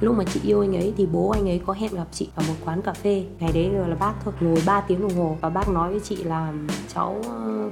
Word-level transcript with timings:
lúc 0.00 0.16
mà 0.16 0.24
chị 0.24 0.40
yêu 0.44 0.60
anh 0.60 0.76
ấy 0.76 0.92
thì 0.96 1.06
bố 1.06 1.30
anh 1.30 1.48
ấy 1.48 1.60
có 1.66 1.72
hẹn 1.72 1.94
gặp 1.94 2.06
chị 2.12 2.28
ở 2.34 2.42
một 2.48 2.54
quán 2.64 2.82
cà 2.82 2.92
phê. 2.92 3.24
Ngày 3.40 3.50
đấy 3.54 3.70
là 3.88 3.96
bác 4.00 4.12
thôi, 4.24 4.34
ngồi 4.40 4.62
3 4.66 4.80
tiếng 4.80 5.00
đồng 5.00 5.18
hồ. 5.18 5.36
Và 5.40 5.48
bác 5.48 5.68
nói 5.68 5.90
với 5.90 6.00
chị 6.00 6.16
là, 6.16 6.52
cháu 6.94 7.22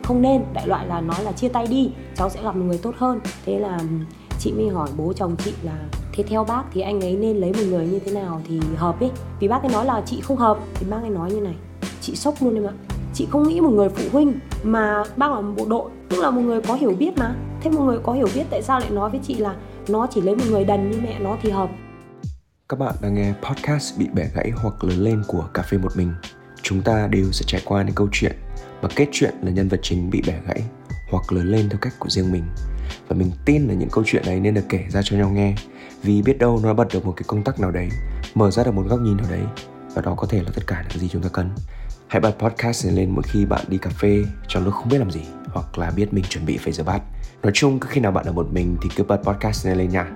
không 0.04 0.22
nên. 0.22 0.42
Đại 0.52 0.68
loại 0.68 0.86
là 0.86 1.00
nói 1.00 1.24
là, 1.24 1.32
chia 1.32 1.48
tay 1.48 1.66
đi, 1.66 1.90
cháu 2.16 2.30
sẽ 2.30 2.42
gặp 2.42 2.56
một 2.56 2.64
người 2.64 2.78
tốt 2.78 2.94
hơn. 2.98 3.20
Thế 3.44 3.58
là 3.58 3.80
chị 4.38 4.52
mới 4.52 4.68
hỏi 4.68 4.88
bố 4.96 5.12
chồng 5.12 5.36
chị 5.44 5.52
là, 5.62 5.78
thế 6.12 6.24
theo 6.28 6.44
bác 6.44 6.62
thì 6.72 6.80
anh 6.80 7.00
ấy 7.00 7.16
nên 7.16 7.36
lấy 7.36 7.52
một 7.52 7.62
người 7.68 7.86
như 7.86 7.98
thế 7.98 8.12
nào 8.12 8.40
thì 8.48 8.60
hợp 8.76 9.00
ấy? 9.00 9.10
Vì 9.40 9.48
bác 9.48 9.62
ấy 9.62 9.72
nói 9.72 9.84
là, 9.84 10.02
chị 10.06 10.20
không 10.20 10.36
hợp. 10.36 10.58
Thì 10.74 10.86
bác 10.90 10.98
ấy 11.02 11.10
nói 11.10 11.32
như 11.32 11.40
này, 11.40 11.54
chị 12.00 12.14
sốc 12.14 12.34
luôn 12.40 12.54
em 12.54 12.66
ạ. 12.66 12.72
Chị 13.14 13.26
không 13.30 13.48
nghĩ 13.48 13.60
một 13.60 13.70
người 13.70 13.88
phụ 13.88 14.04
huynh 14.12 14.34
mà 14.62 15.04
bác 15.16 15.32
là 15.32 15.40
một 15.40 15.52
bộ 15.56 15.64
đội, 15.68 15.90
tức 16.08 16.20
là 16.20 16.30
một 16.30 16.40
người 16.40 16.60
có 16.60 16.74
hiểu 16.74 16.92
biết 16.98 17.18
mà. 17.18 17.34
Thế 17.60 17.70
một 17.70 17.82
người 17.82 17.98
có 18.02 18.12
hiểu 18.12 18.28
biết 18.34 18.44
tại 18.50 18.62
sao 18.62 18.80
lại 18.80 18.90
nói 18.90 19.10
với 19.10 19.20
chị 19.22 19.34
là, 19.34 19.54
nó 19.88 20.06
chỉ 20.10 20.20
lấy 20.20 20.36
một 20.36 20.44
người 20.50 20.64
đần 20.64 20.90
như 20.90 20.98
mẹ 21.02 21.18
nó 21.20 21.36
thì 21.42 21.50
hợp? 21.50 21.70
Các 22.68 22.78
bạn 22.78 22.94
đang 23.00 23.14
nghe 23.14 23.32
podcast 23.42 23.98
bị 23.98 24.06
bẻ 24.14 24.28
gãy 24.34 24.50
hoặc 24.56 24.84
lớn 24.84 24.98
lên 24.98 25.22
của 25.26 25.48
cà 25.54 25.62
phê 25.62 25.78
một 25.78 25.96
mình. 25.96 26.14
Chúng 26.62 26.82
ta 26.82 27.06
đều 27.06 27.32
sẽ 27.32 27.44
trải 27.46 27.62
qua 27.64 27.82
những 27.82 27.94
câu 27.94 28.08
chuyện 28.12 28.32
và 28.80 28.88
kết 28.96 29.08
chuyện 29.12 29.34
là 29.42 29.50
nhân 29.50 29.68
vật 29.68 29.80
chính 29.82 30.10
bị 30.10 30.22
bẻ 30.26 30.40
gãy 30.46 30.62
hoặc 31.10 31.32
lớn 31.32 31.46
lên 31.46 31.68
theo 31.68 31.78
cách 31.82 31.92
của 31.98 32.08
riêng 32.08 32.32
mình. 32.32 32.44
Và 33.08 33.16
mình 33.16 33.30
tin 33.44 33.68
là 33.68 33.74
những 33.74 33.88
câu 33.92 34.04
chuyện 34.06 34.22
này 34.26 34.40
nên 34.40 34.54
được 34.54 34.64
kể 34.68 34.84
ra 34.88 35.00
cho 35.04 35.16
nhau 35.16 35.30
nghe 35.30 35.54
vì 36.02 36.22
biết 36.22 36.38
đâu 36.38 36.60
nó 36.62 36.74
bật 36.74 36.88
được 36.92 37.06
một 37.06 37.12
cái 37.16 37.24
công 37.26 37.44
tắc 37.44 37.60
nào 37.60 37.70
đấy 37.70 37.88
mở 38.34 38.50
ra 38.50 38.64
được 38.64 38.74
một 38.74 38.84
góc 38.88 39.00
nhìn 39.00 39.16
nào 39.16 39.26
đấy 39.30 39.42
và 39.94 40.02
đó 40.02 40.14
có 40.16 40.26
thể 40.26 40.42
là 40.42 40.50
tất 40.54 40.66
cả 40.66 40.84
những 40.88 40.98
gì 40.98 41.08
chúng 41.08 41.22
ta 41.22 41.28
cần. 41.32 41.50
Hãy 42.08 42.20
bật 42.20 42.32
podcast 42.38 42.86
này 42.86 42.94
lên 42.94 43.10
mỗi 43.10 43.22
khi 43.22 43.44
bạn 43.44 43.64
đi 43.68 43.78
cà 43.78 43.90
phê 43.90 44.24
trong 44.48 44.64
lúc 44.64 44.74
không 44.74 44.88
biết 44.88 44.98
làm 44.98 45.10
gì 45.10 45.22
hoặc 45.46 45.78
là 45.78 45.90
biết 45.90 46.14
mình 46.14 46.24
chuẩn 46.28 46.46
bị 46.46 46.58
phải 46.58 46.72
rửa 46.72 46.84
bát. 46.84 47.02
Nói 47.42 47.52
chung 47.54 47.80
cứ 47.80 47.88
khi 47.90 48.00
nào 48.00 48.12
bạn 48.12 48.24
ở 48.24 48.32
một 48.32 48.52
mình 48.52 48.76
thì 48.82 48.88
cứ 48.96 49.04
bật 49.04 49.20
podcast 49.22 49.66
này 49.66 49.76
lên 49.76 49.88
nha. 49.88 50.12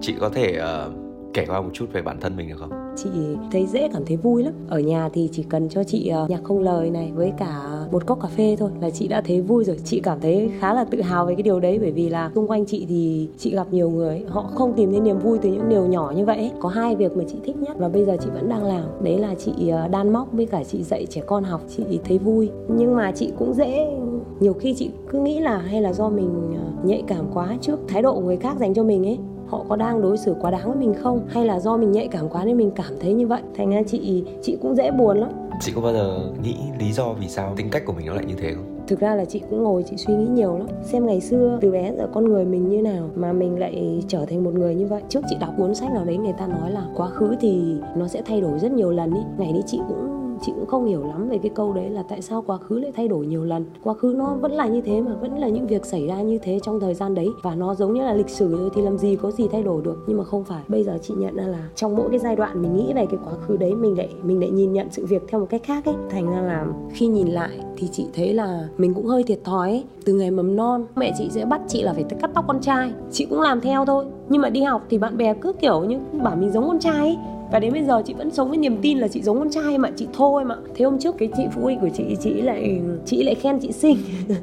Chị 0.00 0.14
có 0.20 0.28
thể 0.28 0.60
uh, 0.88 1.03
kể 1.34 1.44
qua 1.48 1.60
một 1.60 1.70
chút 1.72 1.86
về 1.92 2.02
bản 2.02 2.20
thân 2.20 2.36
mình 2.36 2.48
được 2.48 2.56
không? 2.58 2.70
Chị 2.96 3.10
thấy 3.52 3.66
dễ 3.66 3.88
cảm 3.92 4.02
thấy 4.06 4.16
vui 4.16 4.44
lắm. 4.44 4.54
Ở 4.68 4.78
nhà 4.78 5.08
thì 5.12 5.28
chỉ 5.32 5.42
cần 5.42 5.68
cho 5.68 5.84
chị 5.84 6.08
ờ, 6.08 6.26
nhạc 6.28 6.44
không 6.44 6.60
lời 6.60 6.90
này 6.90 7.12
với 7.14 7.32
cả 7.38 7.62
một 7.92 8.06
cốc 8.06 8.18
cà 8.22 8.28
phê 8.28 8.56
thôi 8.58 8.70
là 8.80 8.90
chị 8.90 9.08
đã 9.08 9.20
thấy 9.20 9.40
vui 9.40 9.64
rồi. 9.64 9.78
Chị 9.84 10.00
cảm 10.00 10.20
thấy 10.20 10.50
khá 10.58 10.74
là 10.74 10.84
tự 10.84 11.00
hào 11.02 11.26
về 11.26 11.34
cái 11.34 11.42
điều 11.42 11.60
đấy 11.60 11.78
bởi 11.78 11.90
vì 11.90 12.08
là 12.08 12.30
xung 12.34 12.48
quanh 12.48 12.66
chị 12.66 12.86
thì 12.88 13.28
chị 13.38 13.54
gặp 13.54 13.66
nhiều 13.70 13.90
người 13.90 14.24
họ 14.28 14.42
không 14.54 14.72
tìm 14.76 14.90
thấy 14.90 15.00
niềm 15.00 15.18
vui 15.18 15.38
từ 15.38 15.48
những 15.48 15.68
điều 15.68 15.86
nhỏ 15.86 16.12
như 16.16 16.24
vậy 16.24 16.50
có 16.60 16.68
hai 16.68 16.96
việc 16.96 17.16
mà 17.16 17.24
chị 17.28 17.36
thích 17.44 17.56
nhất 17.56 17.76
và 17.78 17.88
bây 17.88 18.04
giờ 18.04 18.16
chị 18.20 18.30
vẫn 18.34 18.48
đang 18.48 18.64
làm. 18.64 18.84
Đấy 19.02 19.18
là 19.18 19.34
chị 19.34 19.68
ờ, 19.68 19.88
đan 19.88 20.12
móc 20.12 20.32
với 20.32 20.46
cả 20.46 20.64
chị 20.64 20.82
dạy 20.82 21.06
trẻ 21.06 21.22
con 21.26 21.44
học. 21.44 21.60
Chị 21.76 22.00
thấy 22.04 22.18
vui. 22.18 22.50
Nhưng 22.68 22.96
mà 22.96 23.12
chị 23.12 23.32
cũng 23.38 23.54
dễ. 23.54 23.96
Nhiều 24.40 24.52
khi 24.52 24.74
chị 24.74 24.90
cứ 25.10 25.18
nghĩ 25.18 25.40
là 25.40 25.58
hay 25.58 25.82
là 25.82 25.92
do 25.92 26.08
mình 26.08 26.54
ờ, 26.56 26.86
nhạy 26.88 27.02
cảm 27.06 27.24
quá 27.34 27.56
trước. 27.60 27.78
Thái 27.88 28.02
độ 28.02 28.14
của 28.14 28.20
người 28.20 28.36
khác 28.36 28.56
dành 28.58 28.74
cho 28.74 28.82
mình 28.82 29.06
ấy 29.06 29.18
họ 29.46 29.64
có 29.68 29.76
đang 29.76 30.02
đối 30.02 30.16
xử 30.18 30.34
quá 30.40 30.50
đáng 30.50 30.68
với 30.68 30.76
mình 30.76 30.94
không? 31.02 31.20
Hay 31.28 31.44
là 31.44 31.60
do 31.60 31.76
mình 31.76 31.92
nhạy 31.92 32.08
cảm 32.08 32.28
quá 32.28 32.44
nên 32.44 32.56
mình 32.56 32.70
cảm 32.70 32.92
thấy 33.00 33.12
như 33.12 33.26
vậy? 33.26 33.42
Thành 33.56 33.70
ra 33.70 33.82
chị 33.86 34.24
chị 34.42 34.56
cũng 34.62 34.74
dễ 34.74 34.90
buồn 34.90 35.18
lắm. 35.18 35.30
Chị 35.60 35.72
có 35.74 35.80
bao 35.80 35.92
giờ 35.92 36.32
nghĩ 36.42 36.56
lý 36.78 36.92
do 36.92 37.12
vì 37.20 37.28
sao 37.28 37.52
tính 37.56 37.70
cách 37.70 37.82
của 37.86 37.92
mình 37.92 38.06
nó 38.06 38.14
lại 38.14 38.24
như 38.24 38.34
thế 38.34 38.54
không? 38.54 38.64
Thực 38.86 39.00
ra 39.00 39.14
là 39.14 39.24
chị 39.24 39.42
cũng 39.50 39.62
ngồi 39.62 39.82
chị 39.82 39.96
suy 39.96 40.14
nghĩ 40.14 40.26
nhiều 40.26 40.58
lắm. 40.58 40.66
Xem 40.82 41.06
ngày 41.06 41.20
xưa 41.20 41.58
từ 41.60 41.70
bé 41.70 41.92
giờ 41.96 42.08
con 42.14 42.24
người 42.24 42.44
mình 42.44 42.68
như 42.68 42.82
nào 42.82 43.08
mà 43.14 43.32
mình 43.32 43.58
lại 43.58 44.02
trở 44.08 44.26
thành 44.26 44.44
một 44.44 44.54
người 44.54 44.74
như 44.74 44.86
vậy. 44.86 45.02
Trước 45.08 45.20
chị 45.30 45.36
đọc 45.40 45.50
cuốn 45.56 45.74
sách 45.74 45.92
nào 45.92 46.04
đấy 46.04 46.16
người 46.16 46.34
ta 46.38 46.46
nói 46.46 46.70
là 46.70 46.86
quá 46.96 47.08
khứ 47.08 47.36
thì 47.40 47.76
nó 47.96 48.08
sẽ 48.08 48.22
thay 48.26 48.40
đổi 48.40 48.58
rất 48.58 48.72
nhiều 48.72 48.90
lần 48.90 49.14
ý. 49.14 49.20
Ngày 49.38 49.52
đấy 49.52 49.62
chị 49.66 49.80
cũng 49.88 50.13
chị 50.42 50.52
cũng 50.54 50.66
không 50.66 50.86
hiểu 50.86 51.06
lắm 51.06 51.28
về 51.28 51.38
cái 51.38 51.50
câu 51.54 51.72
đấy 51.72 51.90
là 51.90 52.02
tại 52.08 52.22
sao 52.22 52.42
quá 52.46 52.56
khứ 52.56 52.78
lại 52.78 52.92
thay 52.96 53.08
đổi 53.08 53.26
nhiều 53.26 53.44
lần. 53.44 53.64
Quá 53.82 53.94
khứ 53.94 54.14
nó 54.16 54.34
vẫn 54.40 54.52
là 54.52 54.66
như 54.66 54.80
thế 54.80 55.00
mà 55.00 55.14
vẫn 55.20 55.38
là 55.38 55.48
những 55.48 55.66
việc 55.66 55.86
xảy 55.86 56.06
ra 56.06 56.22
như 56.22 56.38
thế 56.38 56.60
trong 56.62 56.80
thời 56.80 56.94
gian 56.94 57.14
đấy. 57.14 57.28
Và 57.42 57.54
nó 57.54 57.74
giống 57.74 57.94
như 57.94 58.02
là 58.02 58.14
lịch 58.14 58.28
sử 58.28 58.70
thì 58.74 58.82
làm 58.82 58.98
gì 58.98 59.16
có 59.16 59.30
gì 59.30 59.48
thay 59.48 59.62
đổi 59.62 59.82
được. 59.82 60.04
Nhưng 60.06 60.18
mà 60.18 60.24
không 60.24 60.44
phải. 60.44 60.62
Bây 60.68 60.84
giờ 60.84 60.98
chị 61.02 61.14
nhận 61.16 61.36
ra 61.36 61.46
là 61.46 61.68
trong 61.74 61.96
mỗi 61.96 62.10
cái 62.10 62.18
giai 62.18 62.36
đoạn 62.36 62.62
mình 62.62 62.76
nghĩ 62.76 62.92
về 62.92 63.06
cái 63.06 63.20
quá 63.24 63.32
khứ 63.46 63.56
đấy, 63.56 63.74
mình 63.74 63.98
lại 63.98 64.08
mình 64.22 64.40
lại 64.40 64.50
nhìn 64.50 64.72
nhận 64.72 64.86
sự 64.90 65.06
việc 65.06 65.22
theo 65.28 65.40
một 65.40 65.46
cách 65.50 65.62
khác 65.64 65.84
ấy. 65.84 65.94
Thành 66.10 66.30
ra 66.30 66.40
là 66.40 66.66
khi 66.92 67.06
nhìn 67.06 67.28
lại 67.28 67.50
thì 67.76 67.88
chị 67.92 68.06
thấy 68.14 68.34
là 68.34 68.68
mình 68.78 68.94
cũng 68.94 69.06
hơi 69.06 69.22
thiệt 69.22 69.44
thòi 69.44 69.70
ấy. 69.70 69.84
từ 70.04 70.14
ngày 70.14 70.30
mầm 70.30 70.56
non, 70.56 70.84
mẹ 70.96 71.12
chị 71.18 71.28
sẽ 71.30 71.44
bắt 71.44 71.60
chị 71.68 71.82
là 71.82 71.92
phải 71.92 72.04
cắt 72.04 72.30
tóc 72.34 72.44
con 72.48 72.60
trai. 72.60 72.92
Chị 73.10 73.26
cũng 73.30 73.40
làm 73.40 73.60
theo 73.60 73.84
thôi. 73.84 74.04
Nhưng 74.28 74.42
mà 74.42 74.50
đi 74.50 74.62
học 74.62 74.82
thì 74.90 74.98
bạn 74.98 75.16
bè 75.16 75.34
cứ 75.34 75.52
kiểu 75.52 75.84
như 75.84 75.98
bảo 76.22 76.36
mình 76.36 76.50
giống 76.50 76.66
con 76.66 76.78
trai 76.78 76.98
ấy 76.98 77.16
và 77.50 77.58
đến 77.58 77.72
bây 77.72 77.84
giờ 77.84 78.02
chị 78.06 78.14
vẫn 78.14 78.30
sống 78.30 78.48
với 78.48 78.58
niềm 78.58 78.76
tin 78.82 78.98
là 78.98 79.08
chị 79.08 79.22
giống 79.22 79.38
con 79.38 79.50
trai 79.50 79.78
mà, 79.78 79.90
chị 79.96 80.06
thôi 80.12 80.44
mà. 80.44 80.56
Thế 80.74 80.84
hôm 80.84 80.98
trước 80.98 81.14
cái 81.18 81.28
chị 81.36 81.42
phụ 81.54 81.62
huynh 81.62 81.80
của 81.80 81.88
chị 81.96 82.16
chị 82.20 82.32
lại 82.34 82.80
chị 83.06 83.22
lại 83.22 83.34
khen 83.34 83.58
chị 83.58 83.72
xinh. 83.72 83.96